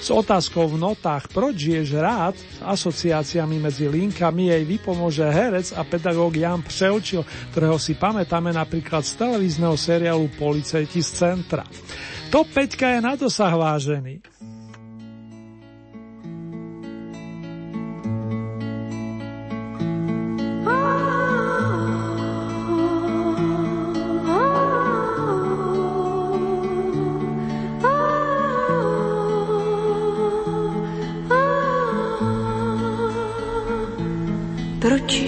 S 0.07 0.15
otázkou 0.15 0.71
v 0.71 0.79
notách 0.79 1.27
Proč 1.35 1.67
žiješ 1.67 1.99
rád? 1.99 2.39
Asociáciami 2.63 3.59
medzi 3.59 3.91
linkami 3.91 4.55
jej 4.55 4.63
vypomôže 4.63 5.27
herec 5.27 5.75
a 5.75 5.83
pedagóg 5.83 6.39
Jan 6.39 6.63
Přelčil, 6.63 7.27
ktorého 7.51 7.75
si 7.75 7.99
pamätáme 7.99 8.55
napríklad 8.55 9.03
z 9.03 9.19
televízneho 9.19 9.75
seriálu 9.75 10.31
Policajti 10.39 11.03
z 11.03 11.11
centra. 11.11 11.67
To 12.31 12.47
Peťka 12.47 12.95
je 12.95 13.01
na 13.03 13.19
dosah 13.19 13.51
vážený. 13.51 14.23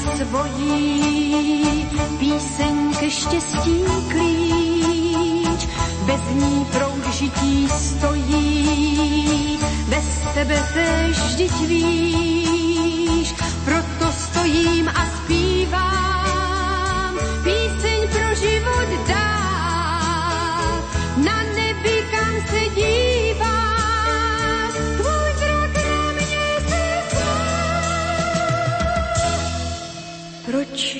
svojí 0.00 1.86
píseň 2.18 2.94
ke 3.00 3.10
štěstí 3.10 3.84
klíč. 4.08 5.68
Bez 6.06 6.20
ní 6.34 6.66
proud 6.72 7.14
žití 7.14 7.68
stojí, 7.68 9.58
bez 9.88 10.04
tebe 10.34 10.68
tež 10.74 11.18
vždyť 11.18 11.60
víš. 11.66 13.34
Proto 13.64 14.12
stojím 14.12 14.88
a 14.88 15.06
zpívám 15.16 17.18
píseň 17.44 18.08
pro 18.08 18.34
život 18.34 18.88
dál. 19.08 19.23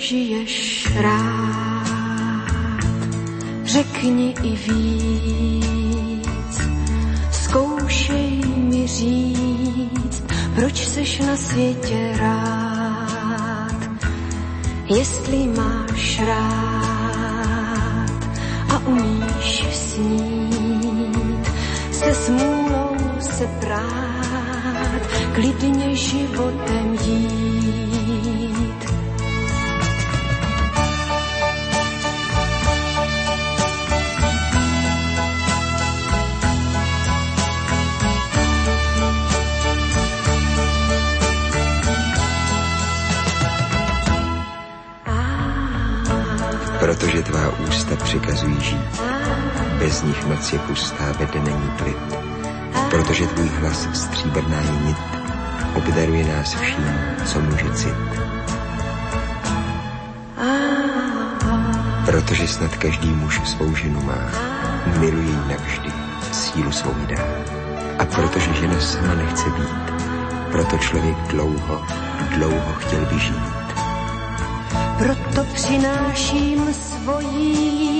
Žiješ 0.05 0.89
rád, 1.01 2.85
řekni 3.65 4.35
i 4.43 4.57
víc, 4.69 6.29
zkoušej 7.31 8.43
mi 8.57 8.87
říct, 8.87 10.25
proč 10.55 10.89
seš 10.89 11.19
na 11.19 11.37
světě 11.37 12.17
rád, 12.19 13.89
jestli 14.87 15.47
máš 15.57 16.21
rád 16.27 18.11
a 18.71 18.79
umíš 18.87 19.65
snít, 19.73 21.49
se 21.91 22.15
smůlou 22.15 22.97
se 23.21 23.47
prát, 23.61 25.03
klidně 25.35 25.97
životem 25.97 26.97
jít. 27.05 27.93
Přikazují 48.15 48.61
žít. 48.61 49.01
Bez 49.79 50.03
nich 50.03 50.27
noc 50.27 50.53
je 50.53 50.59
pustá, 50.59 51.05
ve 51.19 51.41
není 51.41 51.71
klid. 51.79 51.97
Protože 52.91 53.27
tvůj 53.27 53.49
hlas 53.49 53.89
stříbrná 53.93 54.61
je 54.61 54.87
nit, 54.87 54.97
obdaruje 55.75 56.37
nás 56.37 56.55
vším, 56.55 56.87
co 57.25 57.41
může 57.41 57.71
cit. 57.75 57.95
Protože 62.07 62.49
snad 62.49 62.77
každý 62.77 63.09
muž 63.09 63.41
svou 63.45 63.75
ženu 63.75 64.01
má, 64.03 64.31
miluje 64.99 65.27
ji 65.27 65.37
navždy, 65.49 65.93
sílu 66.33 66.73
svou 66.73 66.95
dá. 67.07 67.23
A 67.99 68.05
protože 68.05 68.55
žena 68.55 68.81
sama 68.81 69.15
nechce 69.15 69.51
být, 69.51 69.93
proto 70.53 70.79
člověk 70.79 71.17
dlouho, 71.17 71.83
dlouho 72.35 72.73
chtěl 72.79 73.07
by 73.07 73.19
žít. 73.19 73.65
Proto 74.99 75.45
přináším 75.55 76.75
svojí 76.75 77.93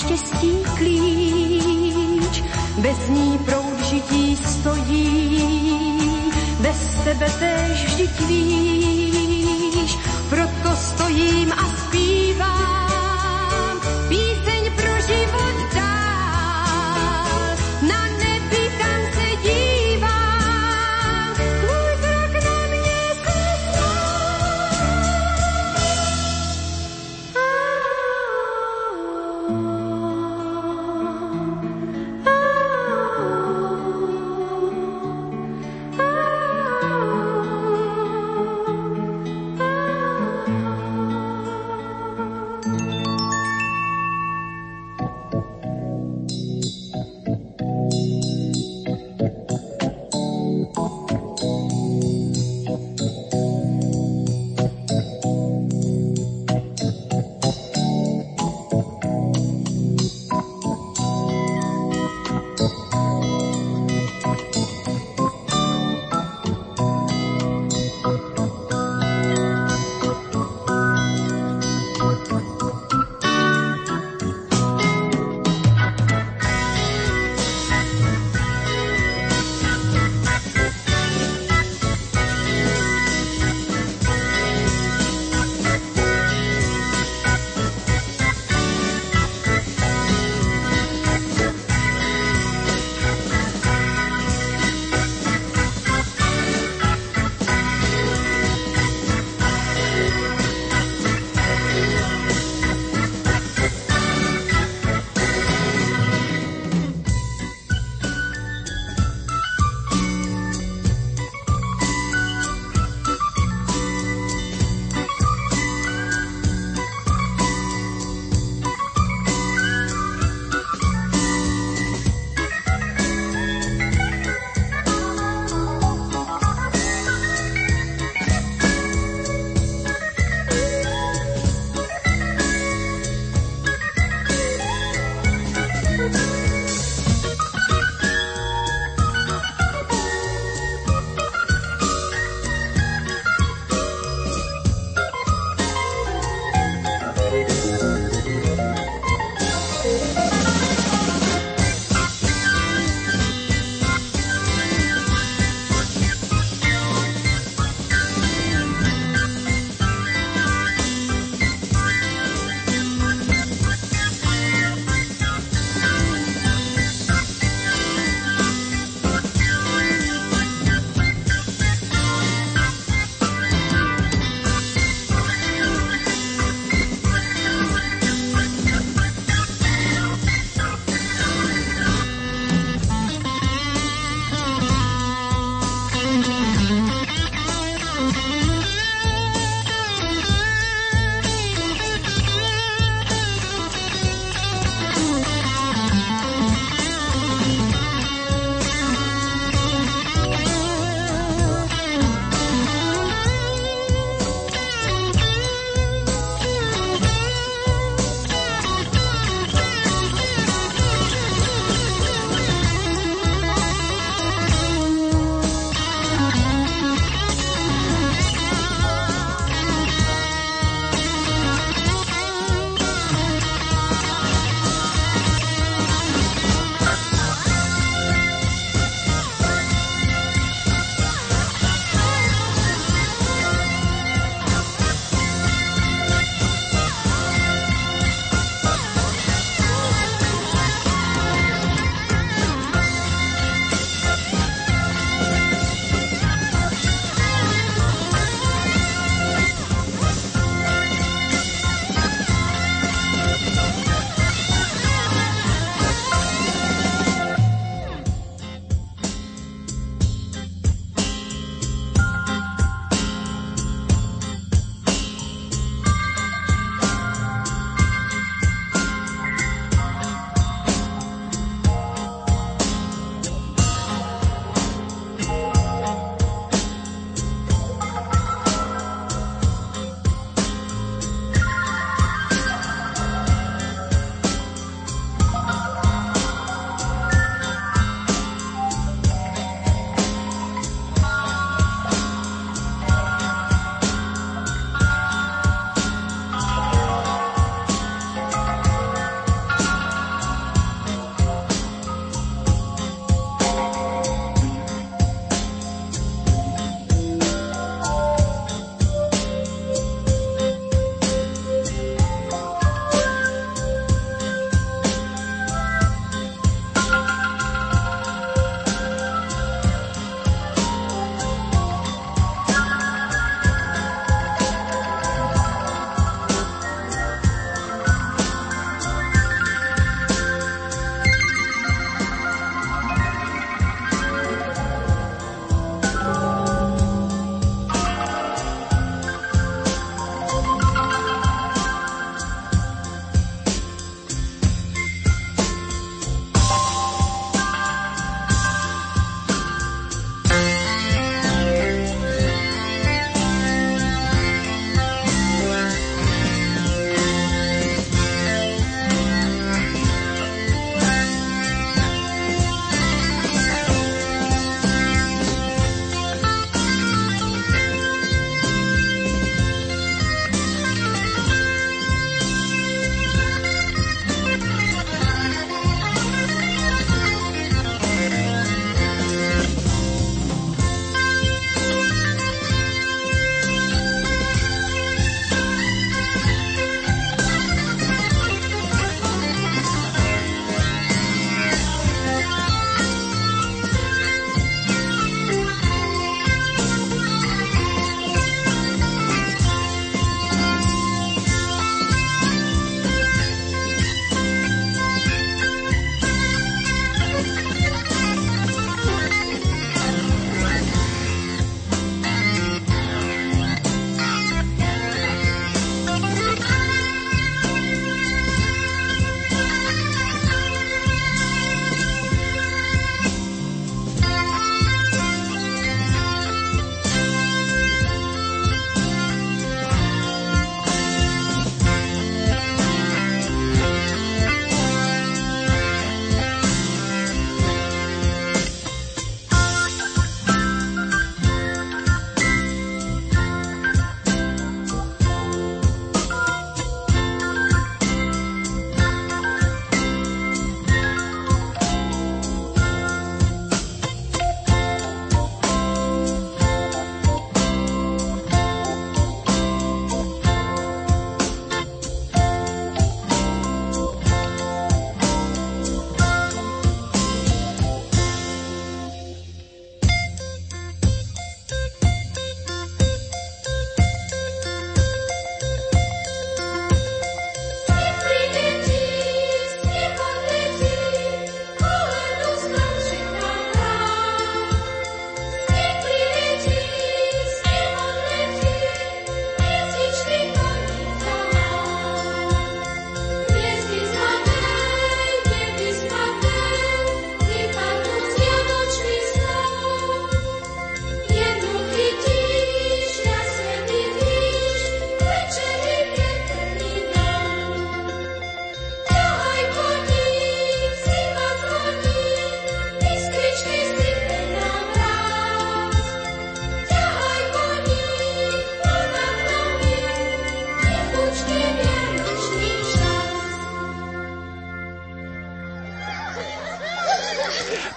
štěstí 0.00 0.52
klíč. 0.78 2.42
Bez 2.78 3.08
ní 3.08 3.38
proud 3.38 3.80
žití 3.84 4.36
stojí, 4.36 6.02
bez 6.60 7.04
tebe 7.04 7.26
též 7.38 7.84
vždyť 7.86 8.20
víš. 8.28 9.96
Proto 10.30 10.76
stojím 10.76 11.52
a 11.52 11.64
zpívám 11.76 12.89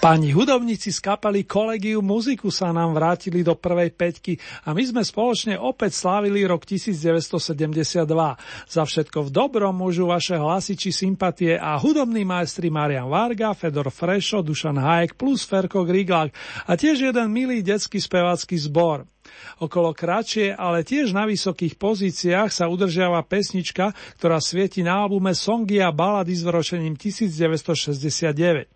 Páni 0.04 0.36
hudobníci 0.36 0.91
z 0.91 0.99
kapely 0.99 1.47
Kolegiu 1.47 2.04
muziku 2.04 2.51
sa 2.51 2.76
nám 2.76 2.91
vrátili 2.91 3.39
do 3.39 3.56
prvej 3.56 3.95
peťky 3.95 4.36
a 4.68 4.76
my 4.76 4.84
sme 4.84 4.99
spoločne 4.99 5.56
opäť 5.56 5.95
slávili 5.95 6.43
rok 6.43 6.68
1972. 6.68 8.04
Za 8.68 8.84
všetko 8.84 9.20
v 9.24 9.30
dobrom 9.32 9.72
môžu 9.72 10.12
vaše 10.12 10.36
hlasy 10.36 10.76
či 10.76 10.91
sympatie 10.91 11.56
a 11.56 11.80
hudobní 11.80 12.28
majstri 12.28 12.68
Marian 12.68 13.08
Varga, 13.08 13.56
Fedor 13.56 13.88
Frešo, 13.95 14.43
Dušan 14.43 14.76
Hajek 14.76 15.16
plus 15.16 15.47
Ferko 15.47 15.88
Griglák 15.88 16.36
a 16.68 16.76
tiež 16.76 17.08
jeden 17.08 17.32
milý 17.32 17.64
detský 17.64 18.04
spevácky 18.04 18.60
zbor. 18.60 19.08
Okolo 19.64 19.95
kratšie, 19.95 20.51
ale 20.51 20.84
tiež 20.84 21.16
na 21.16 21.24
vysokých 21.24 21.80
pozíciách 21.80 22.51
sa 22.51 22.68
udržiava 22.68 23.24
pesnička, 23.24 23.95
ktorá 24.20 24.43
svieti 24.43 24.84
na 24.84 24.99
albume 24.99 25.32
Songy 25.32 25.80
a 25.80 25.95
balady 25.95 26.36
s 26.36 26.43
vročením 26.43 26.99
1969. 26.99 28.72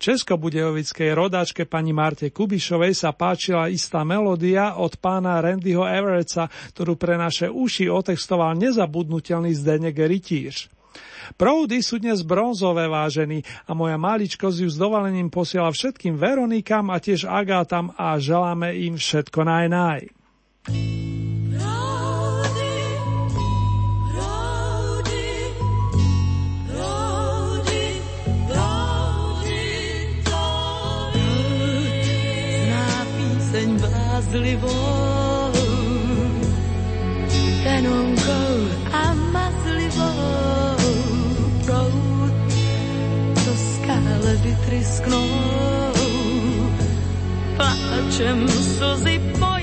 Českobudejovickej 0.00 1.10
rodáčke 1.14 1.62
pani 1.68 1.92
Marte 1.92 2.32
Kubišovej 2.32 2.94
sa 2.96 3.12
páčila 3.12 3.68
istá 3.68 4.02
melódia 4.02 4.76
od 4.76 4.96
pána 4.98 5.38
Randyho 5.38 5.84
Everettsa, 5.84 6.48
ktorú 6.74 6.96
pre 6.96 7.16
naše 7.16 7.52
uši 7.52 7.88
otextoval 7.92 8.56
nezabudnutelný 8.56 9.52
Zdenek 9.54 9.96
Rytíř. 9.96 10.78
Proudy 11.36 11.84
sú 11.84 12.00
dnes 12.00 12.24
bronzové 12.24 12.88
vážení 12.88 13.44
a 13.68 13.76
moja 13.76 14.00
maličkosť 14.00 14.58
ju 14.64 14.68
s 14.72 14.80
dovolením 14.80 15.28
posiela 15.28 15.68
všetkým 15.68 16.16
Veronikám 16.16 16.88
a 16.88 16.96
tiež 16.96 17.28
Agátam 17.28 17.92
a 18.00 18.16
želáme 18.16 18.72
im 18.72 18.96
všetko 18.96 19.44
naj 19.44 19.66
naj. 19.68 20.00
Mazlivou, 34.28 35.52
tenonkou 37.64 38.56
a 38.92 39.14
mazlivou 39.32 40.76
proud, 41.64 42.32
to 43.44 43.52
skále 43.56 44.36
vytrysknou, 44.36 45.28
pláčem 47.56 48.48
slzy 48.48 49.20
pojednou. 49.38 49.57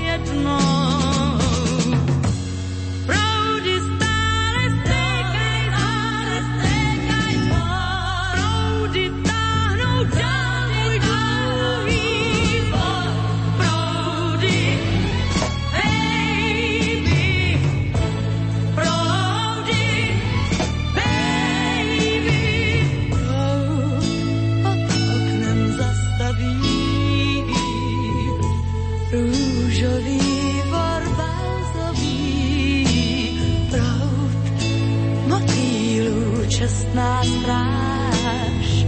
Čestná 36.96 37.24
stráž 37.24 38.86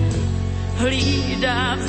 hlídá 0.78 1.76
vzácný 1.76 1.87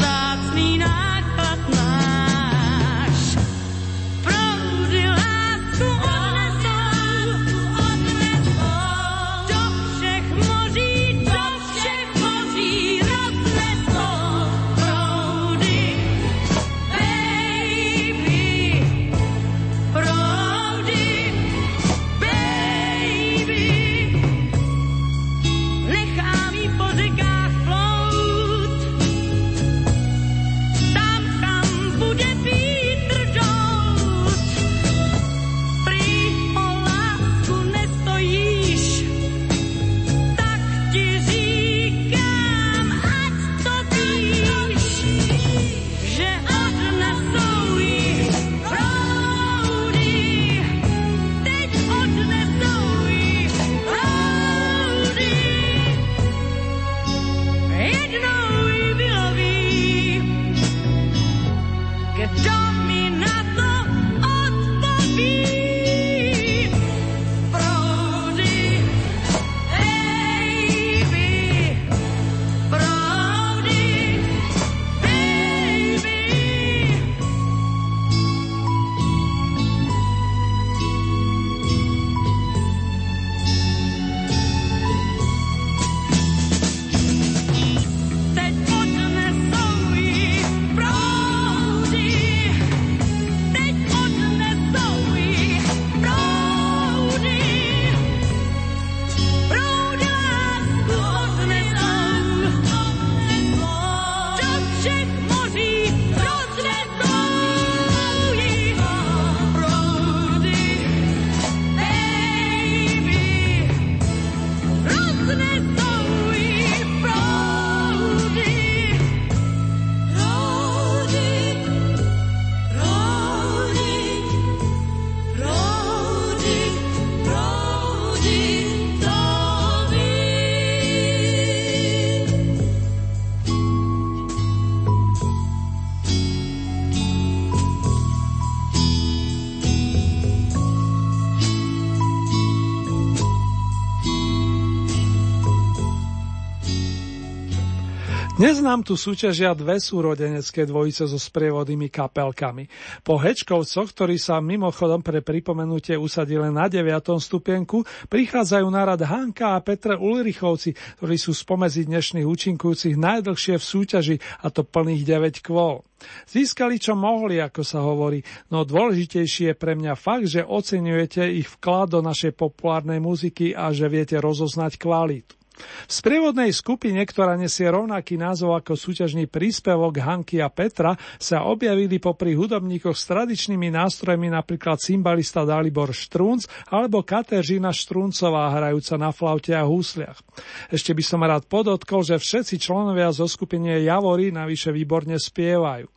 Dnes 148.59 148.75
nám 148.75 148.83
tu 148.83 148.99
súťažia 148.99 149.55
dve 149.55 149.79
súrodenecké 149.79 150.67
dvojice 150.67 151.07
so 151.07 151.15
sprievodnými 151.15 151.95
kapelkami. 151.95 152.67
Po 153.07 153.15
Hečkovcoch, 153.15 153.95
ktorí 153.95 154.19
sa 154.19 154.43
mimochodom 154.43 154.99
pre 154.99 155.23
pripomenutie 155.23 155.95
usadili 155.95 156.51
na 156.51 156.67
9. 156.67 156.83
stupienku, 157.23 157.87
prichádzajú 158.11 158.67
na 158.67 158.83
rad 158.83 158.99
Hanka 159.07 159.55
a 159.55 159.63
Petre 159.63 159.95
Ulrichovci, 159.95 160.75
ktorí 160.75 161.15
sú 161.15 161.39
spomedzi 161.39 161.87
dnešných 161.87 162.27
účinkujúcich 162.27 162.99
najdlhšie 162.99 163.63
v 163.63 163.69
súťaži, 163.79 164.17
a 164.43 164.51
to 164.51 164.67
plných 164.67 165.07
9 165.07 165.39
kvôl. 165.39 165.87
Získali 166.27 166.83
čo 166.83 166.99
mohli, 166.99 167.39
ako 167.39 167.63
sa 167.63 167.79
hovorí, 167.87 168.27
no 168.51 168.67
dôležitejší 168.67 169.55
je 169.55 169.55
pre 169.55 169.79
mňa 169.79 169.95
fakt, 169.95 170.35
že 170.35 170.43
oceňujete 170.43 171.31
ich 171.31 171.47
vklad 171.47 171.95
do 171.95 172.03
našej 172.03 172.35
populárnej 172.35 172.99
muziky 172.99 173.55
a 173.55 173.71
že 173.71 173.87
viete 173.87 174.19
rozoznať 174.19 174.83
kvalitu. 174.83 175.38
V 175.61 175.93
sprievodnej 175.93 176.55
skupine, 176.55 177.03
ktorá 177.03 177.35
nesie 177.35 177.67
rovnaký 177.69 178.15
názov 178.15 178.55
ako 178.59 178.79
súťažný 178.79 179.27
príspevok 179.27 179.99
Hanky 179.99 180.39
a 180.39 180.49
Petra, 180.49 180.95
sa 181.19 181.45
objavili 181.47 181.99
popri 181.99 182.39
hudobníkoch 182.39 182.95
s 182.95 183.05
tradičnými 183.11 183.69
nástrojmi 183.75 184.31
napríklad 184.31 184.79
cymbalista 184.79 185.43
Dalibor 185.43 185.91
Štrunc 185.91 186.47
alebo 186.71 187.03
Kateřina 187.03 187.75
Štruncová 187.75 188.55
hrajúca 188.55 188.95
na 188.97 189.11
flaute 189.11 189.53
a 189.53 189.67
húsliach. 189.67 190.23
Ešte 190.71 190.95
by 190.95 191.03
som 191.03 191.21
rád 191.27 191.51
podotkol, 191.51 192.07
že 192.07 192.17
všetci 192.17 192.63
členovia 192.63 193.11
zo 193.11 193.27
skupiny 193.27 193.83
Javory 193.83 194.31
navyše 194.31 194.71
výborne 194.71 195.19
spievajú. 195.19 195.91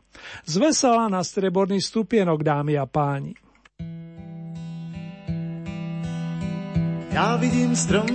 Zvesela 0.44 1.08
na 1.08 1.24
streborný 1.24 1.80
stupienok, 1.80 2.44
dámy 2.44 2.76
a 2.76 2.84
páni. 2.84 3.32
Já 7.12 7.36
vidím 7.36 7.76
strom, 7.76 8.08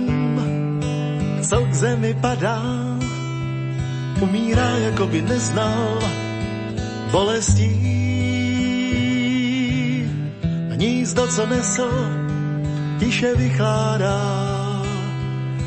co 1.42 1.64
k 1.64 1.74
zemi 1.74 2.14
padá, 2.20 2.62
umírá, 4.20 4.68
jako 4.68 5.06
by 5.06 5.22
neznal 5.22 5.98
bolestí. 7.10 7.70
Hnízdo, 10.70 11.26
co 11.26 11.46
nesl, 11.46 11.90
tiše 12.98 13.34
vychládá, 13.34 14.20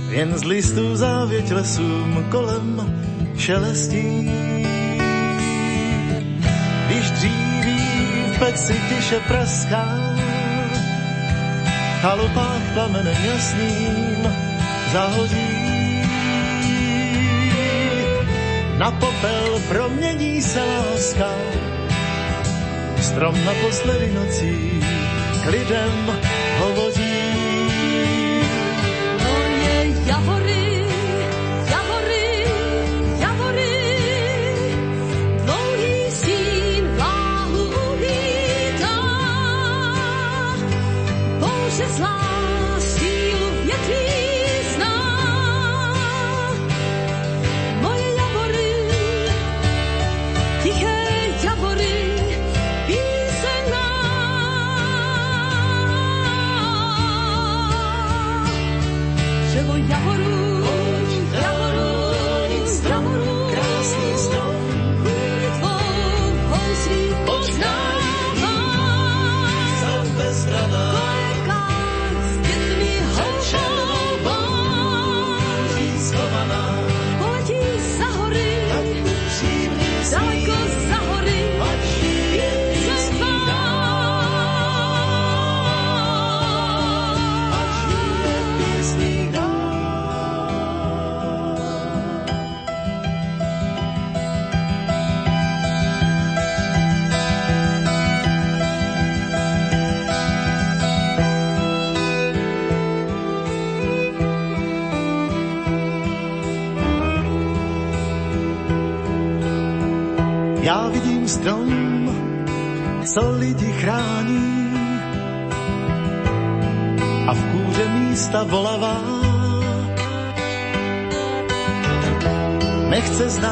jen 0.10 0.38
z 0.38 0.44
listů 0.44 0.96
závěť 0.96 1.52
lesům 1.52 2.26
kolem 2.32 2.94
šelestí. 3.38 4.32
Když 6.88 7.12
dříví 7.12 7.80
v 8.34 8.40
peci 8.40 8.74
tiše 8.90 9.20
praská, 9.28 9.86
chalupách 12.02 12.74
plamenem 12.74 13.18
jasným 13.26 14.51
zahodí. 14.92 15.48
Na 18.78 18.92
popel 18.92 19.60
promění 19.68 20.42
se 20.42 20.60
láska, 20.64 21.30
strom 23.02 23.46
naposledy 23.46 24.12
nocí 24.12 24.82
k 25.44 25.46
lidem 25.50 26.20
hovoří. 26.60 27.11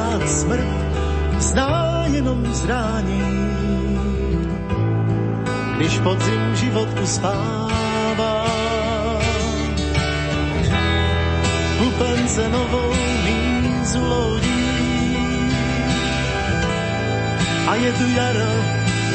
Znát 0.09 0.29
smrt, 0.29 0.65
zná 1.39 2.05
jenom 2.11 2.53
zrání. 2.53 3.21
Když 5.77 5.99
podzim 5.99 6.55
život 6.55 6.89
uspává, 7.03 8.45
kupence 11.77 12.49
novou 12.49 12.93
mízu 13.23 14.05
lodí 14.05 15.51
a 17.67 17.75
je 17.75 17.93
tu 17.93 18.09
jaro, 18.15 18.53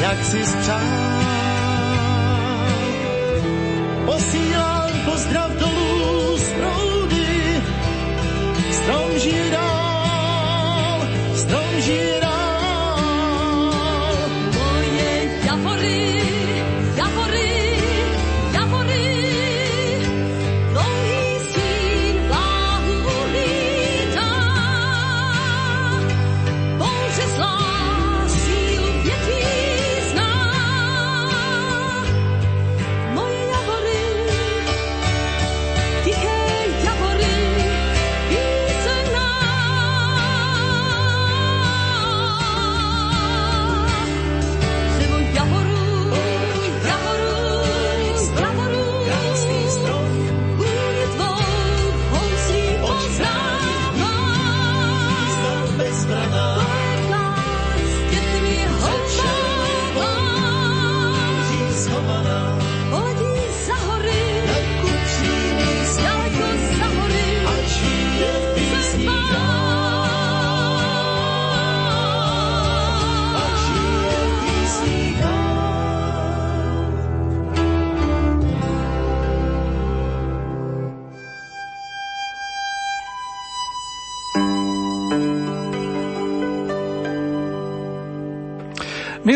jak 0.01 0.23
si 0.23 0.45
spřál. 0.45 1.14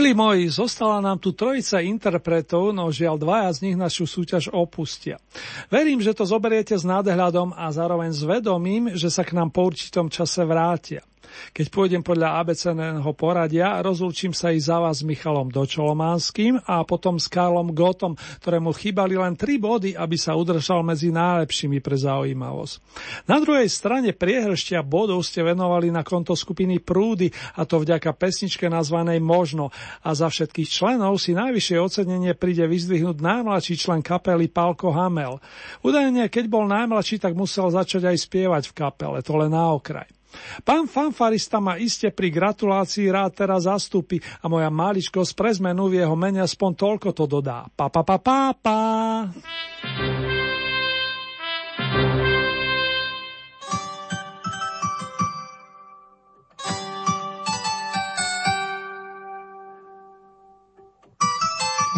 Milí 0.10 0.18
moji, 0.18 0.49
zostala 0.49 1.05
nám 1.05 1.22
tu 1.22 1.38
trojica 1.38 1.86
interpretov, 1.86 2.74
no 2.74 2.89
žiaľ 2.89 3.22
dvaja 3.22 3.53
z 3.53 3.70
nich 3.70 3.78
našu 3.78 4.10
súťaž 4.10 4.49
opustia. 4.49 5.22
Verím, 5.70 6.01
že 6.01 6.18
to 6.18 6.26
zoberiete 6.26 6.74
s 6.74 6.82
nádhľadom 6.82 7.53
a 7.53 7.70
zároveň 7.70 8.10
s 8.10 8.26
vedomím, 8.26 8.97
že 8.97 9.14
sa 9.14 9.22
k 9.22 9.38
nám 9.38 9.53
po 9.53 9.70
určitom 9.70 10.10
čase 10.10 10.41
vrátia. 10.49 11.05
Keď 11.55 11.65
pôjdem 11.71 12.03
podľa 12.03 12.43
abeceného 12.43 13.11
poradia, 13.15 13.80
rozlúčim 13.82 14.36
sa 14.36 14.53
i 14.53 14.59
za 14.59 14.77
vás 14.77 15.01
s 15.01 15.07
Michalom 15.07 15.49
Dočolománským 15.49 16.59
a 16.67 16.84
potom 16.84 17.15
s 17.17 17.32
Karlom 17.32 17.71
Gotom, 17.71 18.19
ktorému 18.43 18.75
chýbali 18.75 19.15
len 19.15 19.39
tri 19.39 19.57
body, 19.57 19.95
aby 19.95 20.15
sa 20.19 20.36
udržal 20.36 20.84
medzi 20.84 21.09
najlepšími 21.09 21.80
pre 21.80 21.95
zaujímavosť. 21.95 22.73
Na 23.25 23.39
druhej 23.39 23.71
strane 23.71 24.11
priehrštia 24.11 24.84
bodov 24.84 25.23
ste 25.23 25.41
venovali 25.41 25.89
na 25.89 26.03
konto 26.03 26.36
skupiny 26.36 26.84
Prúdy, 26.84 27.32
a 27.55 27.63
to 27.63 27.80
vďaka 27.80 28.11
pesničke 28.13 28.67
nazvanej 28.67 29.23
Možno. 29.23 29.71
A 30.03 30.11
za 30.11 30.27
všetkých 30.27 30.69
členov 30.69 31.21
si 31.23 31.32
najvyššie 31.32 31.77
ocenenie 31.80 32.36
príde 32.36 32.67
vyzdvihnúť 32.67 33.17
najmladší 33.23 33.80
člen 33.80 34.03
kapely 34.03 34.51
Palko 34.51 34.91
Hamel. 34.91 35.39
Údajne, 35.82 36.27
keď 36.27 36.45
bol 36.51 36.67
najmladší, 36.67 37.23
tak 37.23 37.38
musel 37.38 37.71
začať 37.71 38.11
aj 38.11 38.17
spievať 38.19 38.63
v 38.69 38.75
kapele, 38.75 39.19
to 39.23 39.34
len 39.39 39.53
na 39.53 39.71
okraj. 39.71 40.18
Pán 40.61 40.86
fanfarista 40.86 41.57
ma 41.57 41.80
iste 41.80 42.13
pri 42.13 42.30
gratulácii 42.30 43.09
rád 43.09 43.32
teraz 43.45 43.65
zastúpi 43.65 44.21
a 44.41 44.45
moja 44.45 44.69
maličkosť 44.69 45.32
pre 45.34 45.51
zmenu 45.55 45.89
v 45.89 46.05
jeho 46.05 46.15
mene 46.17 46.43
aspoň 46.45 46.71
toľko 46.77 47.09
to 47.15 47.25
dodá. 47.25 47.65
Pa, 47.73 47.89
pa, 47.89 48.01
pa, 48.05 48.17
pa, 48.21 48.53
pa. 48.53 48.80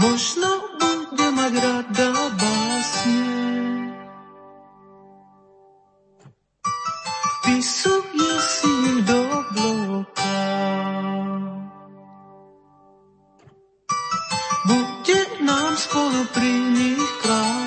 Možno 0.02 0.50
bude 0.82 1.28
mať 1.30 1.54
rada 1.62 2.10
básne, 2.34 3.22
vpisuje 7.52 8.34
si 8.40 9.02
do 9.04 9.22
bloka. 9.52 10.32
Bude 14.64 15.20
nám 15.44 15.76
spolu 15.76 16.22
pri 16.32 16.48
nich 16.48 17.04
krásne. 17.20 17.61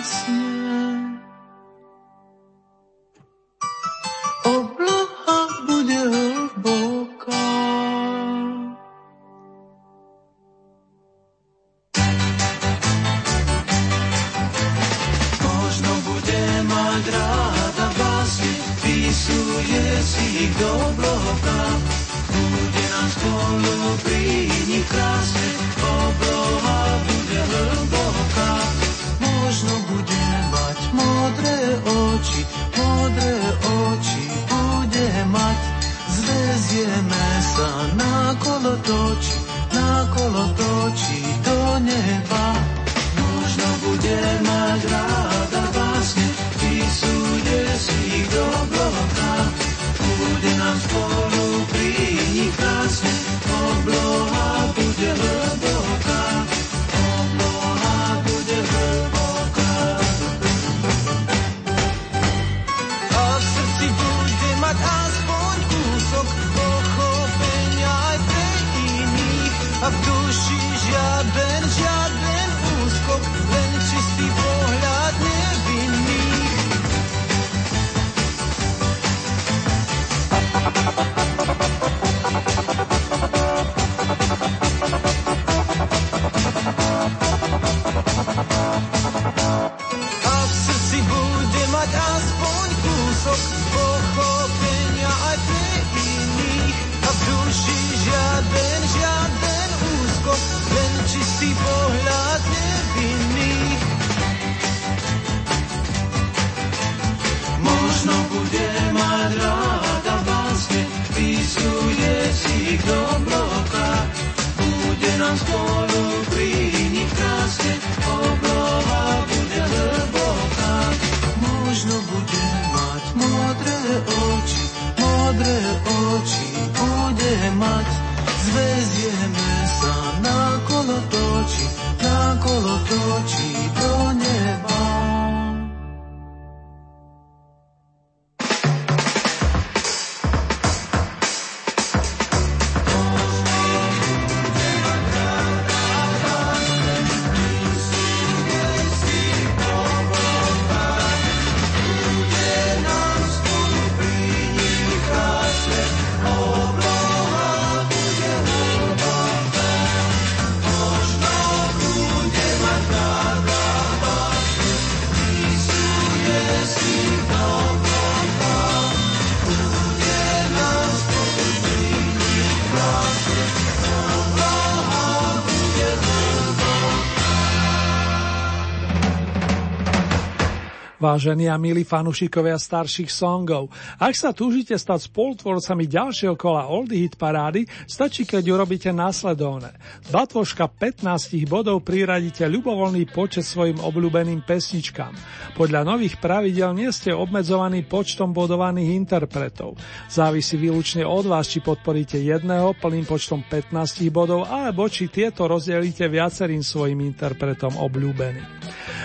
Vážení 181.04 181.52
a 181.52 181.60
milí 181.60 181.84
fanúšikovia 181.84 182.56
starších 182.56 183.12
songov, 183.12 183.68
ak 184.00 184.16
sa 184.16 184.32
túžite 184.32 184.72
stať 184.72 185.12
spolutvorcami 185.12 185.84
ďalšieho 185.84 186.32
kola 186.32 186.64
Oldie 186.64 187.04
Hit 187.04 187.20
parády, 187.20 187.68
stačí, 187.84 188.24
keď 188.24 188.56
urobíte 188.56 188.88
následovné. 188.88 189.76
Batvoška 190.08 190.64
15 190.64 191.04
bodov 191.44 191.84
priradíte 191.84 192.48
ľubovoľný 192.48 193.04
počet 193.12 193.44
svojim 193.44 193.84
obľúbeným 193.84 194.48
pesničkám. 194.48 195.12
Podľa 195.60 195.84
nových 195.84 196.16
pravidel 196.24 196.72
nie 196.72 196.88
ste 196.88 197.12
obmedzovaní 197.12 197.84
počtom 197.84 198.32
bodovaných 198.32 198.96
interpretov. 198.96 199.76
Závisí 200.08 200.56
výlučne 200.56 201.04
od 201.04 201.28
vás, 201.28 201.52
či 201.52 201.60
podporíte 201.60 202.16
jedného 202.16 202.72
plným 202.80 203.04
počtom 203.04 203.44
15 203.44 204.08
bodov, 204.08 204.48
alebo 204.48 204.88
či 204.88 205.12
tieto 205.12 205.44
rozdelíte 205.52 206.08
viacerým 206.08 206.64
svojim 206.64 207.04
interpretom 207.04 207.76
obľúbeným. 207.76 208.48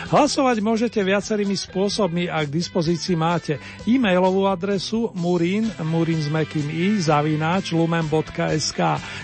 Hlasovať 0.10 0.58
môžete 0.66 1.06
viacerými 1.06 1.54
spôsobmi, 1.54 2.34
ak 2.34 2.50
k 2.50 2.58
dispozícii 2.58 3.14
máte 3.14 3.62
e-mailovú 3.86 4.50
adresu 4.50 5.14
murin, 5.14 5.70
murin 5.86 6.18
s 6.18 6.34
mekým 6.34 6.66
i, 6.66 6.98
zavináč 6.98 7.78
lumen.sk. 7.78 8.80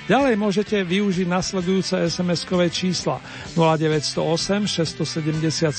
Ďalej 0.06 0.38
môžete 0.38 0.86
využiť 0.86 1.26
nasledujúce 1.26 2.06
SMS-kové 2.06 2.70
čísla 2.70 3.18
0908 3.58 4.70
677 4.70 5.74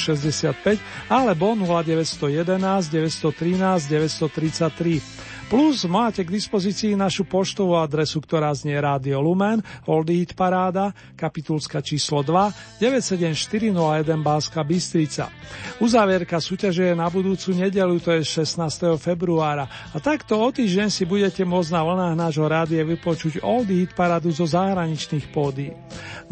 665 0.00 0.80
alebo 1.12 1.52
0911 1.52 2.88
913 2.88 3.84
933. 3.84 5.31
Plus 5.52 5.84
máte 5.84 6.24
k 6.24 6.32
dispozícii 6.32 6.96
našu 6.96 7.28
poštovú 7.28 7.76
adresu, 7.76 8.24
ktorá 8.24 8.56
znie 8.56 8.72
Rádio 8.72 9.20
Lumen, 9.20 9.60
Oldie 9.84 10.24
Hit 10.24 10.32
Paráda, 10.32 10.96
kapitulska 11.12 11.84
číslo 11.84 12.24
2, 12.24 12.80
97401 12.80 14.16
Báska 14.24 14.64
Bystrica. 14.64 15.28
Uzávierka 15.76 16.40
súťaže 16.40 16.88
je 16.88 16.94
na 16.96 17.04
budúcu 17.12 17.52
nedelu, 17.52 18.00
to 18.00 18.16
je 18.16 18.24
16. 18.24 18.96
februára. 18.96 19.68
A 19.92 20.00
takto 20.00 20.40
o 20.40 20.48
týždeň 20.48 20.88
si 20.88 21.04
budete 21.04 21.44
môcť 21.44 21.68
na 21.68 21.84
vlnách 21.84 22.14
nášho 22.16 22.48
rádia 22.48 22.80
vypočuť 22.88 23.44
Oldie 23.44 23.84
Hit 23.84 23.92
Parádu 23.92 24.32
zo 24.32 24.48
zahraničných 24.48 25.36
pódy. 25.36 25.68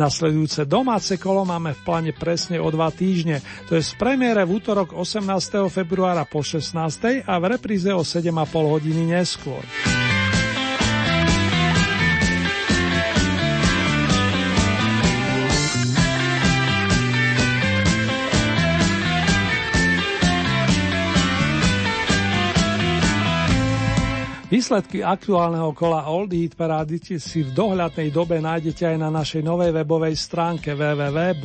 Nasledujúce 0.00 0.64
domáce 0.64 1.20
kolo 1.20 1.44
máme 1.44 1.76
v 1.76 1.80
pláne 1.84 2.16
presne 2.16 2.56
o 2.56 2.72
dva 2.72 2.88
týždne, 2.88 3.44
to 3.68 3.76
je 3.76 3.84
z 3.84 3.92
premiére 4.00 4.48
v 4.48 4.56
útorok 4.56 4.96
18. 4.96 5.28
februára 5.68 6.24
po 6.24 6.40
16. 6.40 7.28
a 7.28 7.34
v 7.36 7.44
repríze 7.52 7.92
o 7.92 8.00
7,5 8.00 8.32
hodiny 8.48 9.09
neskôr. 9.10 9.66
Výsledky 24.50 24.98
aktuálneho 24.98 25.70
kola 25.78 26.10
Old 26.10 26.34
Hit 26.34 26.58
Parády 26.58 26.98
si 27.22 27.46
v 27.46 27.54
dohľadnej 27.54 28.10
dobe 28.10 28.42
nájdete 28.42 28.82
aj 28.82 28.98
na 28.98 29.06
našej 29.06 29.46
novej 29.46 29.70
webovej 29.70 30.18
stránke 30.18 30.74
www.lumen.sk. 30.74 31.38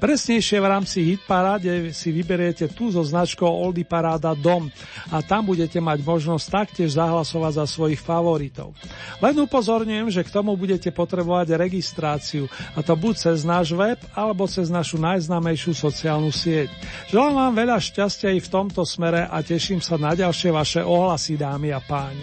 Presnejšie 0.00 0.56
v 0.56 0.64
rámci 0.64 1.04
Hit 1.04 1.20
Paráde 1.28 1.92
si 1.92 2.08
vyberiete 2.08 2.72
tú 2.72 2.88
so 2.88 3.04
značkou 3.04 3.44
Oldy 3.44 3.84
Paráda 3.84 4.32
Dom 4.32 4.72
a 5.12 5.20
tam 5.20 5.52
budete 5.52 5.84
mať 5.84 6.00
možnosť 6.00 6.46
taktiež 6.48 6.96
zahlasovať 6.96 7.60
za 7.60 7.68
svojich 7.68 8.00
favoritov. 8.00 8.72
Len 9.20 9.36
upozorňujem, 9.36 10.08
že 10.08 10.24
k 10.24 10.32
tomu 10.32 10.56
budete 10.56 10.88
potrebovať 10.96 11.60
registráciu 11.60 12.48
a 12.72 12.80
to 12.80 12.96
buď 12.96 13.20
cez 13.20 13.44
náš 13.44 13.76
web 13.76 14.00
alebo 14.16 14.48
cez 14.48 14.72
našu 14.72 14.96
najznámejšiu 14.96 15.76
sociálnu 15.76 16.32
sieť. 16.32 16.72
Želám 17.12 17.36
vám 17.36 17.52
veľa 17.52 17.84
šťastia 17.84 18.32
i 18.32 18.40
v 18.40 18.48
tomto 18.48 18.80
smere 18.88 19.28
a 19.28 19.44
teším 19.44 19.84
sa 19.84 20.00
na 20.00 20.16
ďalšie 20.16 20.48
vaše 20.56 20.85
ohlasy, 20.86 21.34
dámy 21.34 21.74
a 21.74 21.82
páni. 21.82 22.22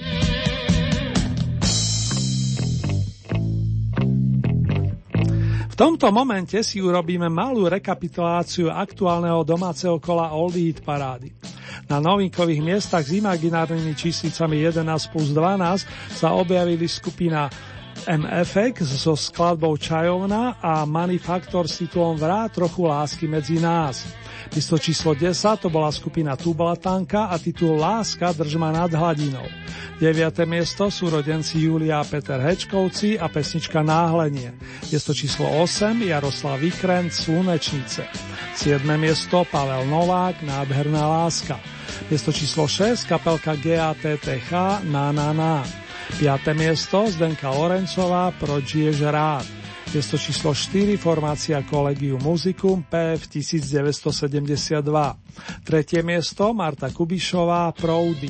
V 5.74 5.76
tomto 5.76 6.14
momente 6.14 6.61
si 6.61 6.78
urobíme 6.86 7.34
malú 7.34 7.66
rekapituláciu 7.66 8.70
aktuálneho 8.70 9.41
domáceho 9.41 9.97
kola 9.97 10.30
Oldie 10.30 10.70
Hit 10.70 10.86
parády. 10.86 11.34
Na 11.89 11.97
novinkových 11.97 12.61
miestach 12.61 13.01
s 13.01 13.18
imaginárnymi 13.18 13.97
číslicami 13.97 14.61
11 14.70 14.86
plus 15.09 15.34
12 15.34 16.14
sa 16.14 16.38
objavili 16.38 16.86
skupina 16.86 17.49
MFX 18.05 18.86
so 18.86 19.18
skladbou 19.18 19.74
Čajovna 19.82 20.61
a 20.61 20.86
Manifaktor 20.86 21.66
s 21.66 21.82
titulom 21.82 22.22
Vrá 22.22 22.45
trochu 22.53 22.86
lásky 22.86 23.26
medzi 23.26 23.57
nás. 23.57 24.22
Miesto 24.51 24.75
číslo 24.75 25.15
10 25.15 25.63
to 25.63 25.71
bola 25.71 25.87
skupina 25.93 26.35
Tublatanka 26.35 27.31
a 27.31 27.39
titul 27.39 27.79
Láska 27.79 28.35
držma 28.35 28.75
nad 28.75 28.91
hladinou. 28.91 29.47
9. 30.03 30.43
miesto 30.43 30.91
sú 30.91 31.07
rodenci 31.07 31.63
Julia 31.63 32.01
a 32.01 32.07
Peter 32.07 32.35
Hečkovci 32.35 33.15
a 33.15 33.31
pesnička 33.31 33.79
Náhlenie. 33.79 34.51
Miesto 34.91 35.15
číslo 35.15 35.47
8 35.63 35.95
Jaroslav 36.03 36.59
Vikren 36.59 37.07
Slunečnice. 37.07 38.03
7. 38.59 38.83
miesto 38.99 39.47
Pavel 39.47 39.87
Novák 39.87 40.43
Nádherná 40.43 41.07
láska. 41.07 41.55
Miesto 42.11 42.35
číslo 42.35 42.67
6 42.67 43.07
kapelka 43.07 43.55
GATTH 43.55 44.51
Na 44.91 45.15
Na 45.15 45.31
Na. 45.31 45.63
5. 46.19 46.51
miesto 46.51 47.07
Zdenka 47.07 47.47
Lorencová 47.49 48.35
Proč 48.35 48.75
rád. 48.99 49.62
Miesto 49.93 50.17
číslo 50.17 50.57
4 50.57 50.97
formácia 50.97 51.61
Collegium 51.69 52.17
Musicum 52.17 52.81
PF 52.81 53.29
1972. 53.29 54.81
Tretie 55.61 56.01
miesto 56.01 56.49
Marta 56.49 56.89
Kubišová 56.89 57.69
Proudy. 57.77 58.25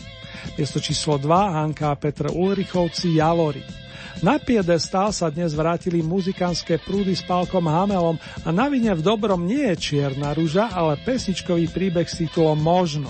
Miesto 0.60 0.84
číslo 0.84 1.16
2 1.16 1.24
Hanka 1.32 1.96
a 1.96 1.96
Petr 1.96 2.36
Ulrichovci 2.36 3.16
Javory. 3.16 3.64
Na 4.20 4.44
piedestál 4.44 5.16
sa 5.16 5.32
dnes 5.32 5.56
vrátili 5.56 6.04
muzikánske 6.04 6.84
prúdy 6.84 7.16
s 7.16 7.24
Pálkom 7.24 7.64
Hamelom 7.64 8.20
a 8.44 8.52
na 8.52 8.68
vine 8.68 8.92
v 8.92 9.00
dobrom 9.00 9.48
nie 9.48 9.64
je 9.72 9.80
čierna 9.80 10.36
rúža, 10.36 10.68
ale 10.68 11.00
pesničkový 11.00 11.72
príbeh 11.72 12.12
s 12.12 12.28
titulom 12.28 12.60
Možno. 12.60 13.08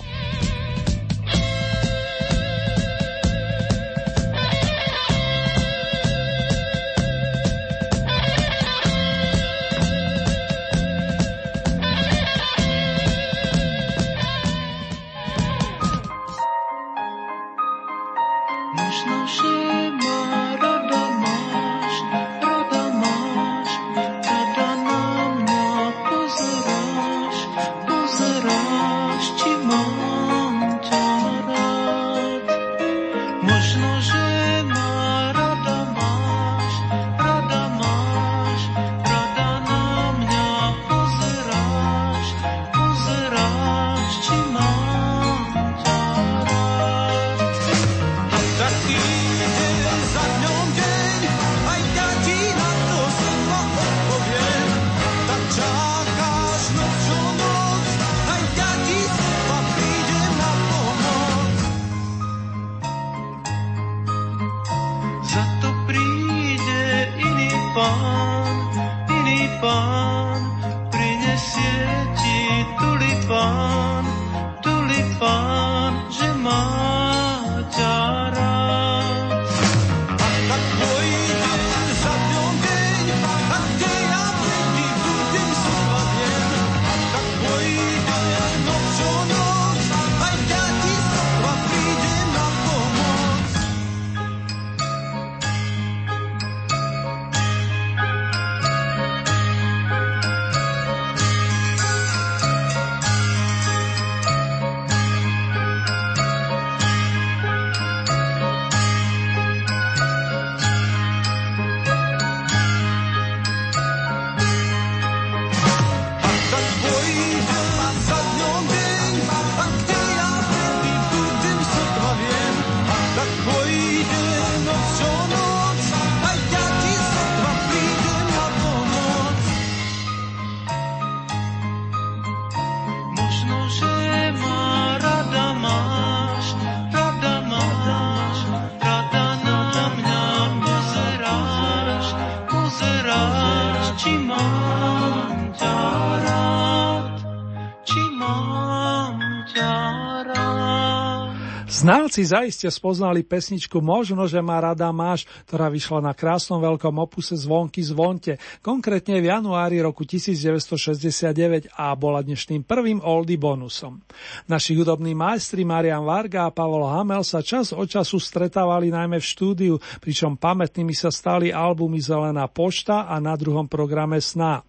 Znalci 152.13 152.29
zaiste 152.29 152.69
spoznali 152.69 153.25
pesničku 153.25 153.81
Možno, 153.81 154.29
že 154.29 154.37
ma 154.37 154.61
rada 154.61 154.85
máš, 154.93 155.25
ktorá 155.49 155.65
vyšla 155.65 155.97
na 155.97 156.13
krásnom 156.13 156.61
veľkom 156.61 156.93
opuse 157.01 157.33
Zvonky 157.33 157.81
zvonte, 157.81 158.37
konkrétne 158.61 159.17
v 159.17 159.33
januári 159.33 159.81
roku 159.81 160.05
1969 160.05 161.73
a 161.73 161.89
bola 161.97 162.21
dnešným 162.21 162.69
prvým 162.69 163.01
oldie 163.01 163.41
bonusom. 163.41 163.97
Naši 164.45 164.77
hudobní 164.77 165.17
majstri 165.17 165.65
Marian 165.65 166.05
Varga 166.05 166.45
a 166.45 166.53
Pavol 166.53 166.85
Hamel 166.85 167.25
sa 167.25 167.41
čas 167.41 167.73
od 167.73 167.89
času 167.89 168.21
stretávali 168.21 168.93
najmä 168.93 169.17
v 169.17 169.25
štúdiu, 169.25 169.81
pričom 169.97 170.37
pamätnými 170.37 170.93
sa 170.93 171.09
stali 171.09 171.49
albumy 171.49 171.97
Zelená 171.97 172.45
pošta 172.45 173.09
a 173.09 173.17
na 173.17 173.33
druhom 173.33 173.65
programe 173.65 174.21
Sná. 174.21 174.61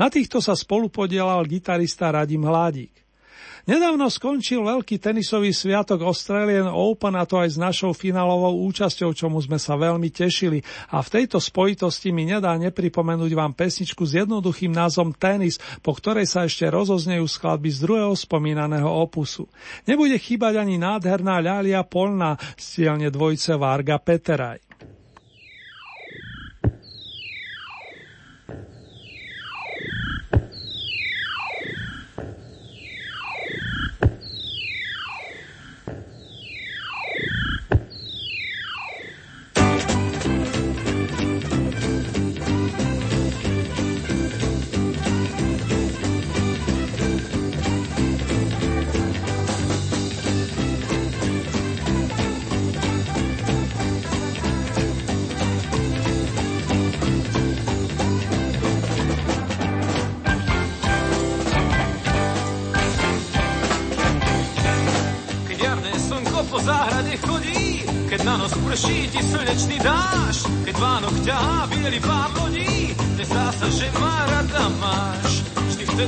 Na 0.00 0.08
týchto 0.08 0.40
sa 0.40 0.56
spolupodielal 0.56 1.44
gitarista 1.44 2.08
Radim 2.08 2.40
Hládik. 2.40 3.05
Nedávno 3.66 4.06
skončil 4.06 4.62
veľký 4.62 5.02
tenisový 5.02 5.50
sviatok 5.50 6.06
Australian 6.06 6.70
Open 6.70 7.18
a 7.18 7.26
to 7.26 7.42
aj 7.42 7.50
s 7.50 7.58
našou 7.58 7.90
finálovou 7.90 8.62
účasťou, 8.70 9.10
čomu 9.10 9.42
sme 9.42 9.58
sa 9.58 9.74
veľmi 9.74 10.06
tešili. 10.06 10.62
A 10.94 11.02
v 11.02 11.10
tejto 11.18 11.42
spojitosti 11.42 12.14
mi 12.14 12.30
nedá 12.30 12.54
nepripomenúť 12.54 13.34
vám 13.34 13.58
pesničku 13.58 14.06
s 14.06 14.22
jednoduchým 14.22 14.70
názvom 14.70 15.10
Tenis, 15.18 15.58
po 15.82 15.98
ktorej 15.98 16.30
sa 16.30 16.46
ešte 16.46 16.70
rozoznejú 16.70 17.26
skladby 17.26 17.74
z 17.74 17.78
druhého 17.82 18.14
spomínaného 18.14 18.86
opusu. 18.86 19.50
Nebude 19.82 20.14
chýbať 20.14 20.62
ani 20.62 20.78
nádherná 20.78 21.42
ľalia 21.42 21.82
polná 21.82 22.38
z 22.54 22.86
dvojce 23.10 23.58
Varga 23.58 23.98
Peteraj. 23.98 24.62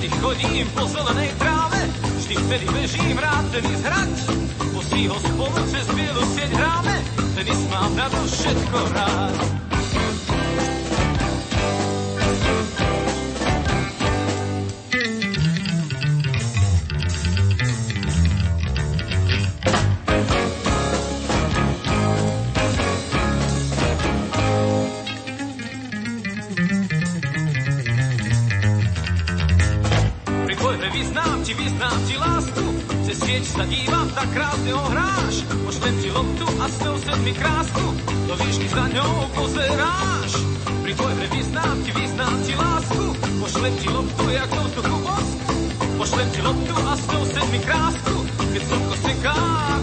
Vtedy 0.09 0.25
chodím 0.25 0.67
po 0.73 0.89
zelenej 0.89 1.29
tráve, 1.37 1.85
vždy 2.17 2.35
vtedy 2.49 2.67
bežím 2.73 3.17
rád 3.21 3.45
tenis 3.53 3.81
hrať. 3.85 4.13
Musí 4.73 5.05
ho 5.05 5.21
spolu 5.21 5.61
cez 5.69 5.85
bielu 5.93 6.23
sieť 6.33 6.51
hráme, 6.57 6.97
tenis 7.37 7.61
mám 7.69 7.93
na 7.93 8.09
to 8.09 8.21
všetko 8.25 8.79
rád. 8.97 9.68
Sa 33.49 33.65
dívam, 33.65 34.07
tak 34.13 34.29
krásne 34.37 34.71
ho 34.77 34.85
hráš. 34.93 35.35
Pošlem 35.65 35.95
ti 36.05 36.09
loptu 36.13 36.47
a 36.61 36.67
s 36.69 36.77
ňou 36.85 36.97
mi 37.25 37.33
krásku, 37.33 37.87
do 38.29 38.35
výšky 38.37 38.69
za 38.69 38.85
ňou 38.93 39.13
pozeráš. 39.33 40.33
Pri 40.85 40.93
tvojhre 40.93 41.27
vyznám 41.33 41.77
ti, 41.85 41.91
vyznám 41.97 42.37
ti 42.45 42.53
lásku, 42.53 43.05
pošlem 43.41 43.75
ti 43.81 43.89
loptu, 43.89 44.25
jak 44.29 44.51
do 44.53 44.63
vzduchu 44.69 44.97
vosk. 45.01 45.39
Pošlem 45.99 46.29
ti 46.31 46.41
loptu 46.45 46.75
a 46.77 46.93
s 46.95 47.05
ňou 47.09 47.25
mi 47.49 47.61
krásku, 47.65 48.15
keď 48.53 48.63
slnko 48.69 48.95
seká 49.03 49.78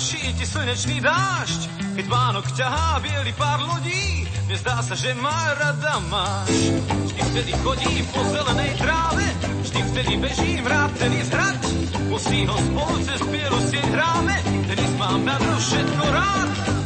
prší 0.00 0.32
ti 0.32 0.46
slnečný 0.48 0.96
dážď, 1.04 1.60
keď 1.92 2.06
Vánok 2.08 2.46
ťahá 2.56 3.04
biely 3.04 3.36
pár 3.36 3.60
lodí, 3.68 4.24
nezdá 4.48 4.80
sa, 4.80 4.96
že 4.96 5.12
má 5.12 5.52
rada 5.60 6.00
máš. 6.08 6.72
Vždy 7.04 7.20
vtedy 7.20 7.52
chodím 7.60 8.04
po 8.16 8.24
zelenej 8.32 8.72
tráve, 8.80 9.26
vždy 9.60 9.80
vtedy 9.92 10.12
bežím 10.16 10.64
rád 10.64 10.90
tenis 10.96 11.28
hrať. 11.28 11.62
Musí 12.08 12.48
ho 12.48 12.56
spolu 12.56 12.96
cez 13.04 13.20
bielu 13.28 13.58
sieť 13.68 13.86
hráme, 13.92 14.36
tenis 14.72 14.92
mám 14.96 15.20
na 15.20 15.36
to 15.36 15.52
všetko 15.60 16.04
rád. 16.08 16.79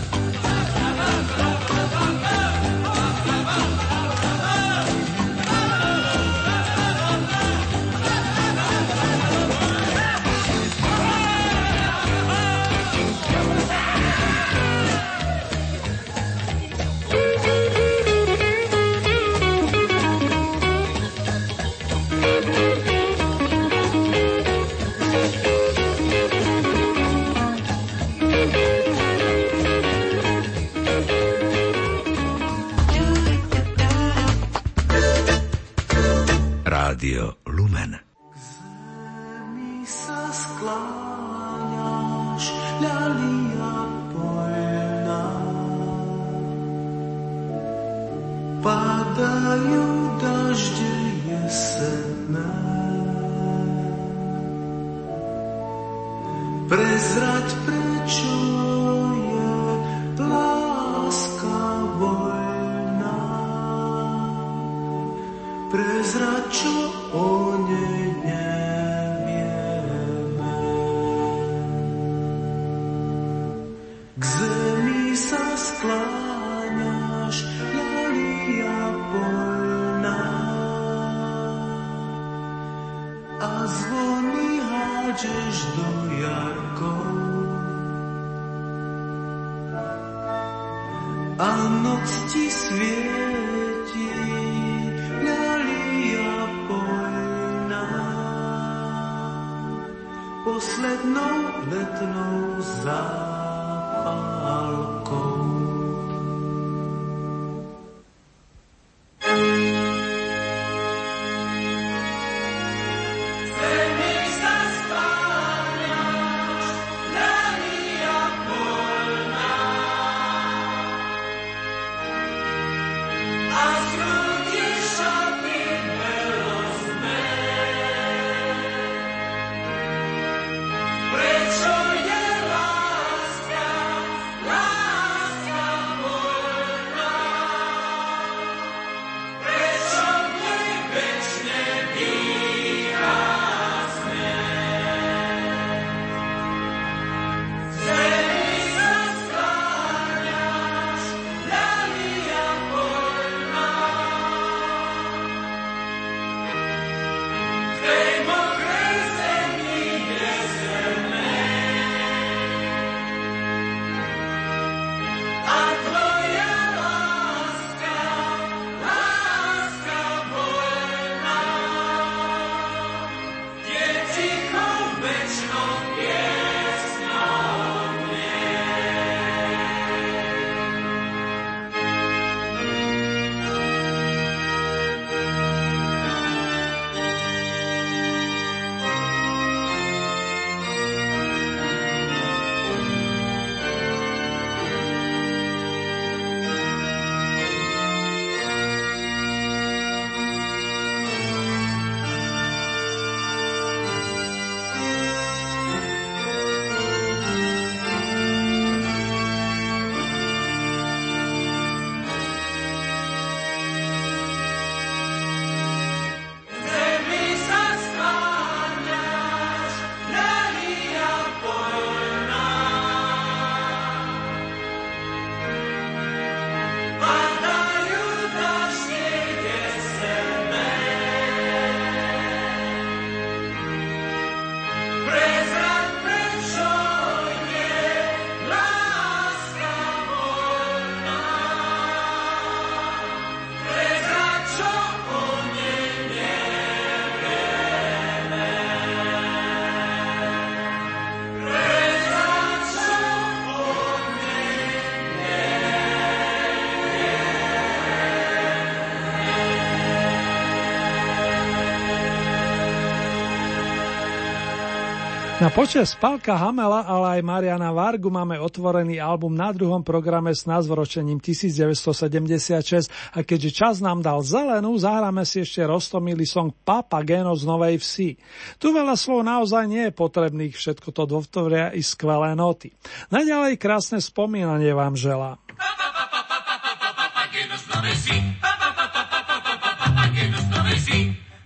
Na 265.45 265.53
počas 265.53 265.93
Spalka 265.93 266.41
Hamela, 266.41 266.89
ale 266.89 267.21
aj 267.21 267.29
Mariana 267.29 267.69
Vargu 267.69 268.09
máme 268.09 268.41
otvorený 268.41 268.97
album 268.97 269.37
na 269.37 269.53
druhom 269.53 269.85
programe 269.85 270.33
s 270.33 270.49
názvoročením 270.49 271.21
1976 271.21 272.89
a 273.13 273.21
keďže 273.21 273.51
čas 273.53 273.85
nám 273.85 274.01
dal 274.01 274.25
zelenú, 274.25 274.73
zahráme 274.81 275.21
si 275.29 275.45
ešte 275.45 275.61
roztomilý 275.69 276.25
song 276.25 276.49
Papageno 276.49 277.37
z 277.37 277.45
Novej 277.45 277.77
Vsi. 277.77 278.17
Tu 278.57 278.73
veľa 278.73 278.97
slov 278.97 279.21
naozaj 279.21 279.69
nie 279.69 279.85
je 279.85 279.93
potrebných, 279.93 280.57
všetko 280.57 280.89
to 280.97 281.05
dovtvoria 281.05 281.77
i 281.77 281.85
skvelé 281.85 282.33
noty. 282.33 282.73
Naďalej 283.13 283.61
krásne 283.61 284.01
spomínanie 284.01 284.73
vám 284.73 284.97
želám. 284.97 285.37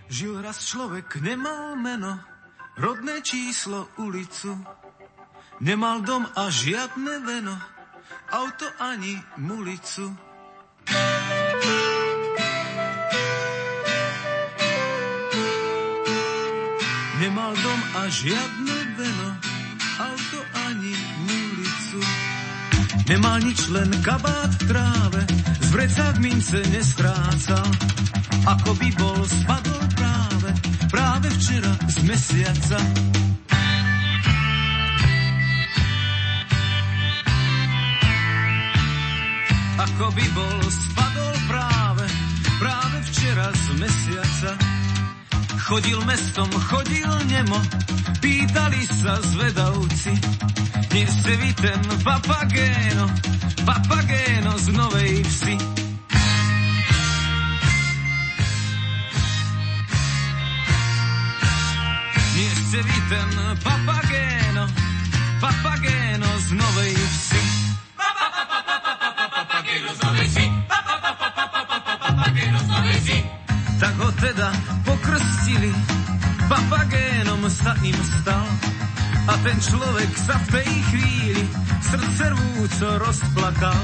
Žil 0.07 0.39
raz 0.39 0.63
človek, 0.63 1.19
nemal 1.19 1.75
meno, 1.75 2.38
rodné 2.79 3.21
číslo, 3.21 3.87
ulicu. 3.99 4.55
Nemal 5.59 6.01
dom 6.07 6.23
a 6.23 6.47
žiadne 6.47 7.19
veno, 7.27 7.55
auto 8.31 8.67
ani 8.79 9.19
mulicu. 9.35 10.07
Nemal 17.19 17.51
dom 17.59 17.79
a 17.99 18.01
žiadne 18.07 18.77
veno, 18.95 19.29
auto 19.99 20.39
ani 20.71 20.95
mulicu. 21.27 21.99
Nemal 23.11 23.43
nič, 23.43 23.67
len 23.67 23.91
kabát 23.99 24.55
v 24.55 24.63
tráve, 24.71 25.21
z 25.59 25.67
vrecák 25.75 26.15
mince 26.23 26.63
nestrácal. 26.71 27.67
Ako 28.47 28.71
by 28.79 28.89
bol 28.95 29.19
spadol 29.27 29.78
práve 31.29 31.37
včera 31.37 31.73
z 31.85 31.97
mesiaca. 32.09 32.79
Ako 39.79 40.05
by 40.09 40.25
bol 40.33 40.59
spadol 40.65 41.35
práve, 41.45 42.05
práve 42.57 42.97
včera 43.13 43.47
z 43.53 43.67
mesiaca. 43.77 44.51
Chodil 45.69 45.99
mestom, 46.09 46.49
chodil 46.49 47.11
nemo, 47.29 47.61
pýtali 48.17 48.81
sa 48.89 49.21
zvedavci. 49.21 50.13
Vy 50.89 51.49
ten 51.61 51.81
papagéno, 52.01 53.05
papagéno 53.69 54.51
z 54.57 54.67
Novej 54.73 55.13
Vsi. 55.29 55.88
Vy 62.69 62.77
ten 63.09 63.33
papagéno, 63.65 64.69
papagéno 65.41 66.29
z 66.37 66.47
Novej 66.53 66.93
Vsi. 66.93 67.41
Papagéno 69.33 69.89
z 69.89 69.99
Novej 70.05 70.27
Vsi. 70.29 70.45
Papagéno 71.97 72.59
z 72.61 72.67
Novej 72.69 72.99
Vsi. 73.01 73.19
Tak 73.81 73.95
ho 73.97 74.09
teda 74.21 74.53
pokrstili, 74.85 75.73
papagénom 76.45 77.41
sa 77.49 77.73
im 77.81 77.97
stal. 78.21 78.45
A 79.25 79.33
ten 79.41 79.57
človek 79.57 80.11
sa 80.13 80.37
v 80.37 80.47
tej 80.61 80.69
chvíli 80.93 81.43
srdce 81.81 82.23
rvúco 82.37 82.87
rozplakal. 83.01 83.81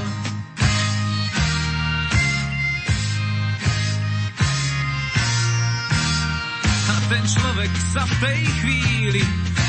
Človek 7.06 7.72
sa 7.94 8.02
v 8.02 8.14
tej 8.18 8.40
chvíli 8.62 9.22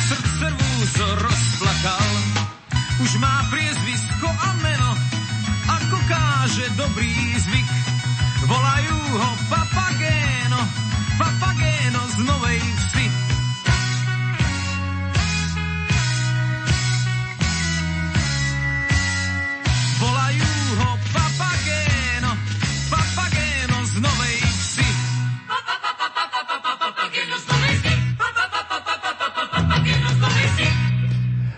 srdce 0.10 0.46
vúzo 0.58 1.08
rozplakal. 1.22 2.10
Už 2.98 3.12
má 3.22 3.46
priezvisko 3.54 4.26
a 4.26 4.50
meno, 4.66 4.92
ako 5.70 5.98
káže 6.10 6.66
dobrý 6.74 7.14
zvyk. 7.38 7.70
Volajú 8.48 8.98
ho 9.22 9.30
Papagéno, 9.54 10.37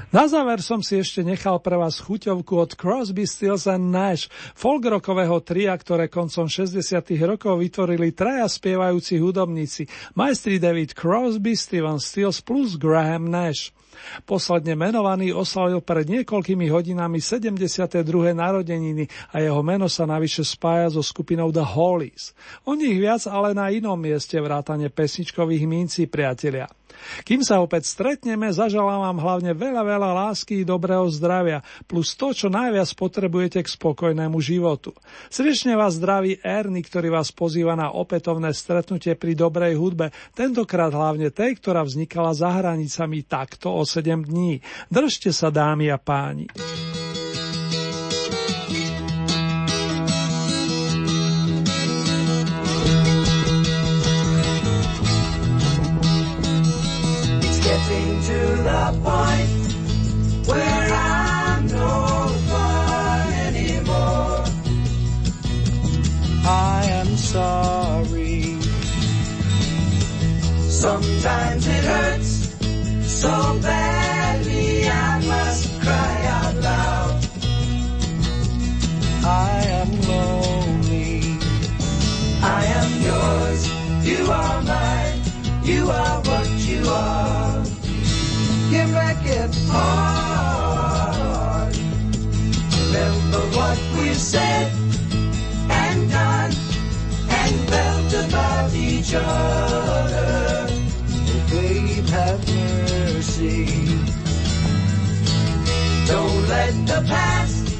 Na 0.09 0.25
záver 0.25 0.57
som 0.65 0.81
si 0.81 0.97
ešte 0.97 1.21
nechal 1.21 1.61
pre 1.61 1.77
vás 1.77 2.01
chuťovku 2.01 2.57
od 2.57 2.73
Crosby, 2.73 3.29
Stills 3.29 3.69
and 3.69 3.93
Nash, 3.93 4.25
folkrockového 4.57 5.37
tria, 5.45 5.69
ktoré 5.77 6.09
koncom 6.09 6.49
60 6.49 6.81
rokov 7.29 7.61
vytvorili 7.61 8.09
traja 8.09 8.49
spievajúci 8.49 9.21
hudobníci, 9.21 9.85
majstri 10.17 10.57
David 10.57 10.97
Crosby, 10.97 11.53
Steven 11.53 12.01
Stills 12.01 12.41
plus 12.41 12.73
Graham 12.73 13.29
Nash. 13.29 13.69
Posledne 14.25 14.73
menovaný 14.73 15.29
oslavil 15.29 15.85
pred 15.85 16.09
niekoľkými 16.09 16.73
hodinami 16.73 17.21
72. 17.21 18.01
narodeniny 18.33 19.05
a 19.29 19.45
jeho 19.45 19.61
meno 19.61 19.85
sa 19.85 20.09
navyše 20.09 20.41
spája 20.41 20.89
so 20.89 21.05
skupinou 21.05 21.53
The 21.53 21.61
Hollies. 21.61 22.33
O 22.65 22.73
nich 22.73 22.97
viac 22.97 23.29
ale 23.29 23.53
na 23.53 23.69
inom 23.69 24.01
mieste 24.01 24.41
vrátane 24.41 24.89
pesničkových 24.89 25.69
mincí 25.69 26.09
priatelia. 26.09 26.78
Kým 27.23 27.41
sa 27.45 27.63
opäť 27.63 27.87
stretneme, 27.87 28.51
zaželám 28.51 29.05
vám 29.09 29.19
hlavne 29.21 29.51
veľa, 29.55 29.83
veľa 29.85 30.09
lásky 30.27 30.61
i 30.61 30.67
dobrého 30.67 31.07
zdravia, 31.09 31.63
plus 31.87 32.13
to, 32.17 32.35
čo 32.35 32.47
najviac 32.51 32.89
potrebujete 32.97 33.63
k 33.63 33.69
spokojnému 33.69 34.37
životu. 34.41 34.95
Srdečne 35.29 35.77
vás 35.77 35.95
zdraví 35.95 36.41
Erny, 36.41 36.81
ktorý 36.83 37.13
vás 37.13 37.29
pozýva 37.31 37.77
na 37.77 37.93
opätovné 37.93 38.51
stretnutie 38.51 39.15
pri 39.15 39.37
dobrej 39.37 39.77
hudbe, 39.77 40.11
tentokrát 40.33 40.91
hlavne 40.91 41.29
tej, 41.29 41.59
ktorá 41.61 41.85
vznikala 41.85 42.35
za 42.35 42.49
hranicami 42.49 43.23
takto 43.23 43.71
o 43.71 43.85
7 43.85 44.27
dní. 44.27 44.59
Držte 44.89 45.29
sa, 45.31 45.53
dámy 45.53 45.93
a 45.93 45.97
páni. 46.01 46.49
The 58.91 58.99
point 59.01 60.47
where 60.47 60.93
I'm 60.93 61.67
no 61.67 62.27
fun 62.49 63.33
anymore. 63.47 64.43
I 66.45 66.85
am 66.99 67.17
sorry. 67.17 68.57
Sometimes 70.69 71.67
it 71.67 71.83
hurts 71.83 72.31
so 73.21 73.59
badly 73.61 74.87
I 74.89 75.19
must 75.33 75.81
cry 75.81 76.15
out 76.37 76.55
loud. 76.55 77.27
I 79.23 79.65
am 79.81 79.89
lonely. 80.11 81.21
I 82.41 82.61
am 82.79 82.91
yours. 83.07 83.61
You 84.09 84.31
are 84.31 84.61
mine. 84.63 85.21
You 85.63 85.89
are 85.91 86.18
It 89.25 89.55
hard. 89.69 91.75
Remember 92.87 93.39
what 93.57 93.77
we've 93.97 94.15
said 94.15 94.71
and 95.69 96.09
done 96.09 96.51
and 97.29 97.69
felt 97.69 98.13
about 98.25 98.73
each 98.73 99.13
other. 99.13 100.67
Oh, 100.69 101.47
babe, 101.51 102.07
have 102.09 102.39
mercy. 102.49 103.65
Don't 106.07 106.47
let 106.47 106.73
the 106.87 107.05
past 107.07 107.75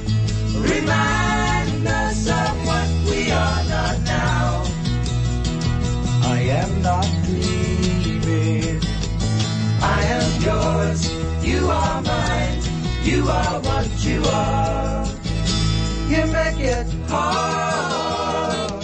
remind 0.54 1.88
us 1.88 2.28
of 2.28 2.66
what 2.68 2.90
we 3.10 3.32
are 3.32 3.64
not 3.66 4.00
now. 4.06 4.64
I 6.24 6.40
am 6.62 6.82
not 6.82 7.19
You 13.04 13.28
are 13.28 13.60
what 13.62 14.06
you 14.06 14.24
are. 14.24 15.06
You 16.10 16.26
make 16.28 16.60
it 16.60 16.88
hard. 17.10 18.84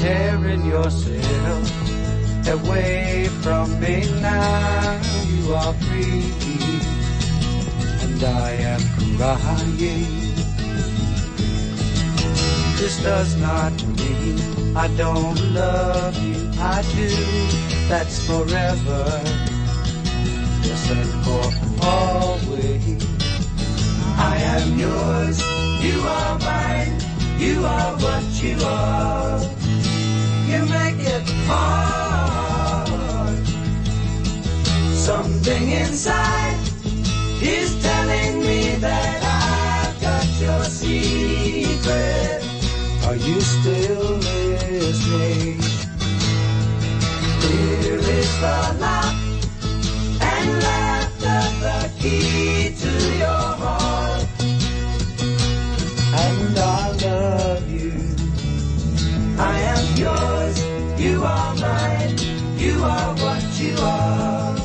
Tearing 0.00 0.64
yourself 0.66 1.68
away 2.48 3.28
from 3.42 3.80
me 3.80 4.06
now. 4.20 5.00
You 5.26 5.54
are 5.54 5.74
free, 5.74 6.24
and 8.02 8.22
I 8.22 8.50
am 8.72 8.80
crying. 9.16 10.24
This 12.76 13.02
does 13.02 13.36
not 13.36 13.73
I 14.76 14.88
don't 14.96 15.38
love 15.54 16.16
you. 16.22 16.50
I 16.58 16.82
do. 16.96 17.08
That's 17.88 18.26
forever. 18.26 19.22
Yes, 20.62 20.90
and 20.90 21.24
for 21.24 21.86
always. 21.86 23.06
I 24.18 24.36
am 24.36 24.78
yours. 24.78 25.38
You 25.82 26.00
are 26.00 26.38
mine. 26.40 27.00
You 27.38 27.64
are 27.64 27.96
what 27.98 28.24
you 28.42 28.56
are. 28.64 29.40
You 30.50 30.60
make 30.66 31.00
it 31.16 31.28
hard. 31.46 33.28
Something 34.94 35.70
inside 35.70 36.58
is 37.42 37.82
telling 37.82 38.40
me 38.40 38.76
that 38.76 39.22
I've 39.22 40.00
got 40.00 40.40
your 40.40 40.64
secret. 40.64 42.43
Are 43.06 43.16
you 43.16 43.40
still 43.40 44.16
listening? 44.16 45.60
Here 47.40 47.98
is 47.98 48.40
the 48.40 48.76
lock 48.80 49.14
and 50.20 50.62
laughter, 50.62 51.42
the 51.64 51.90
key 52.00 52.74
to 52.82 52.92
your 53.18 53.46
heart. 53.62 54.26
And 56.24 56.58
I 56.58 56.92
love 57.04 57.70
you. 57.70 57.92
I 59.38 59.58
am 59.74 59.96
yours. 59.96 60.56
You 61.00 61.22
are 61.24 61.54
mine. 61.56 62.16
You 62.58 62.82
are 62.82 63.14
what 63.22 63.60
you 63.60 63.76
are. 63.80 64.56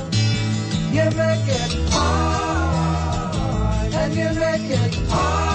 You 0.92 1.06
make 1.12 1.48
it 1.48 1.92
hard, 1.92 3.94
and 3.94 4.14
you 4.16 4.30
make 4.40 4.72
it 4.72 4.96
hard, 5.10 5.49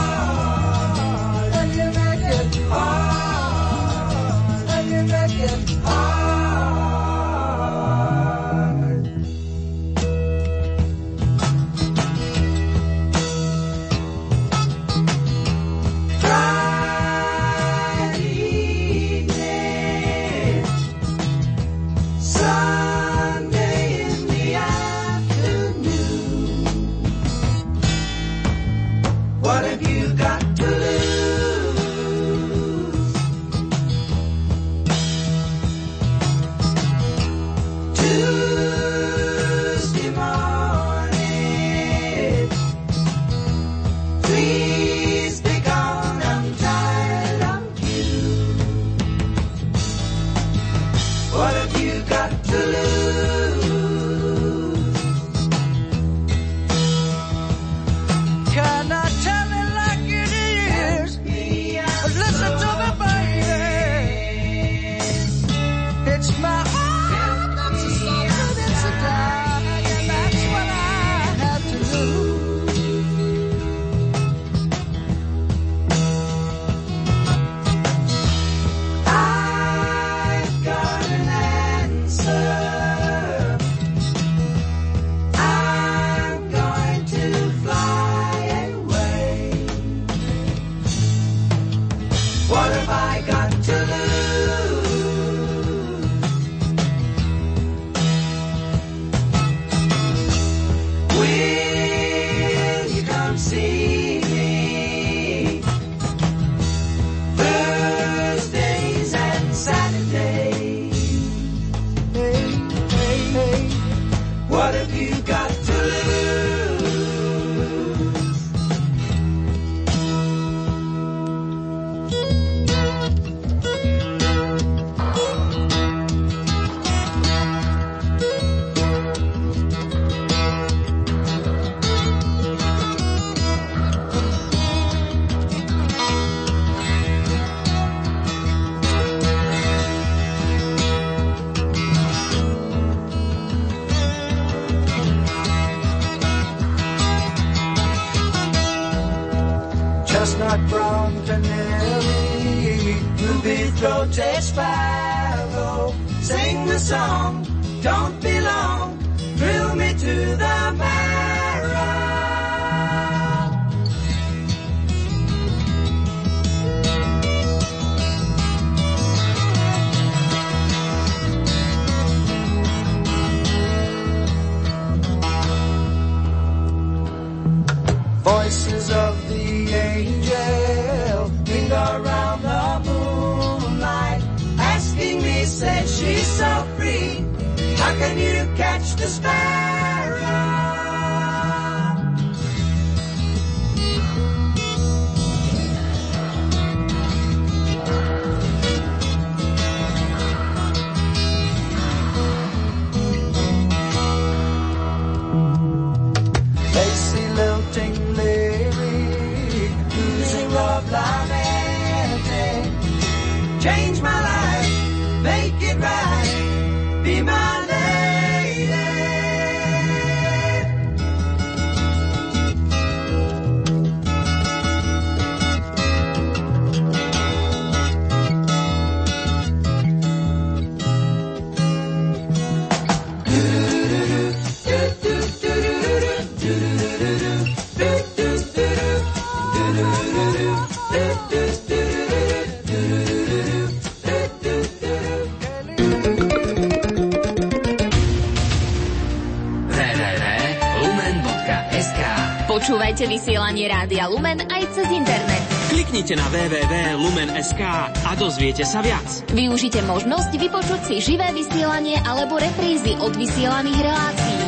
cez 254.74 254.90
internet. 254.90 255.42
Kliknite 255.70 256.18
na 256.18 256.26
www.lumen.sk 256.34 257.62
a 257.86 258.10
dozviete 258.18 258.66
sa 258.66 258.82
viac. 258.82 259.06
Využite 259.30 259.78
možnosť 259.86 260.34
vypočuť 260.34 260.80
si 260.90 260.98
živé 260.98 261.30
vysielanie 261.30 262.02
alebo 262.02 262.42
reprízy 262.42 262.98
od 262.98 263.14
vysielaných 263.14 263.78
relácií. 263.78 264.42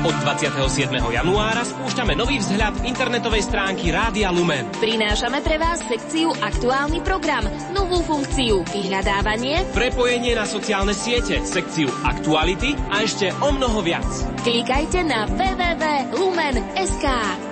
Od 0.00 0.16
27. 0.24 0.96
januára 1.12 1.60
spúšťame 1.60 2.16
nový 2.16 2.40
vzhľad 2.40 2.88
internetovej 2.88 3.44
stránky 3.44 3.92
Rádia 3.92 4.32
Lumen. 4.32 4.64
Prinášame 4.80 5.44
pre 5.44 5.60
vás 5.60 5.84
sekciu 5.84 6.32
Aktuálny 6.40 7.04
program, 7.04 7.44
novú 7.76 8.00
funkciu 8.08 8.64
Vyhľadávanie, 8.72 9.60
Prepojenie 9.76 10.32
na 10.32 10.48
sociálne 10.48 10.96
siete, 10.96 11.44
sekciu 11.44 11.92
Aktuality 12.00 12.72
a 12.88 13.04
ešte 13.04 13.28
o 13.44 13.52
mnoho 13.52 13.84
viac. 13.84 14.08
klikajte 14.40 15.04
na 15.04 15.28
www.lumen.sk. 15.28 17.06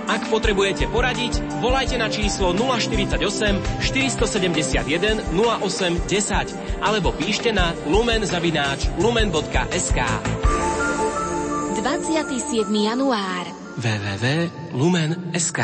Ak 0.08 0.24
potrebujete 0.32 0.88
poradiť, 0.88 1.60
volajte 1.60 2.00
na 2.00 2.08
číslo 2.08 2.56
048 2.56 3.84
471 3.84 5.36
08 5.36 6.08
10 6.08 6.80
alebo 6.80 7.12
píšte 7.12 7.52
na 7.52 7.76
lumen-lumen.sk. 7.84 10.00
27. 11.78 12.66
január. 12.72 13.46
www.lumen.sk 13.78 15.60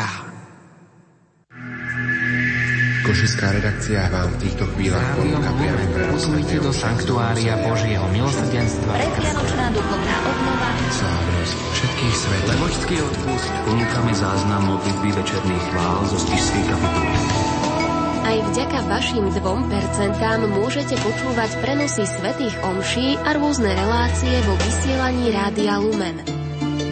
Košická 3.05 3.53
redakcia 3.53 4.09
vám 4.09 4.33
v 4.33 4.37
týchto 4.49 4.65
chvíľach 4.73 5.05
ponúka 5.13 5.53
priame 5.61 5.85
Putujte 6.09 6.57
do 6.57 6.73
sanktuária 6.73 7.53
Božieho 7.61 8.01
milosrdenstva. 8.09 8.97
Predvianočná 8.97 9.65
duchovná 9.77 10.15
obnova. 10.25 10.69
slávnosť 10.89 11.57
všetkých 11.77 12.15
svetov. 12.17 12.49
Levočský 12.49 12.95
odpust 13.05 13.49
ponúkame 13.69 14.13
záznam 14.17 14.61
modlitby 14.73 15.09
večerných 15.21 15.65
chvál 15.69 15.97
zo 16.09 16.17
Spišskej 16.17 16.63
kapituly. 16.65 17.17
Aj 18.25 18.37
vďaka 18.41 18.79
vašim 18.89 19.25
2% 19.37 19.37
môžete 20.49 20.95
počúvať 20.97 21.51
prenosy 21.61 22.09
svetých 22.09 22.57
omší 22.65 23.21
a 23.21 23.37
rôzne 23.37 23.69
relácie 23.69 24.33
vo 24.49 24.57
vysielaní 24.57 25.29
Rádia 25.29 25.77
Lumen. 25.77 26.25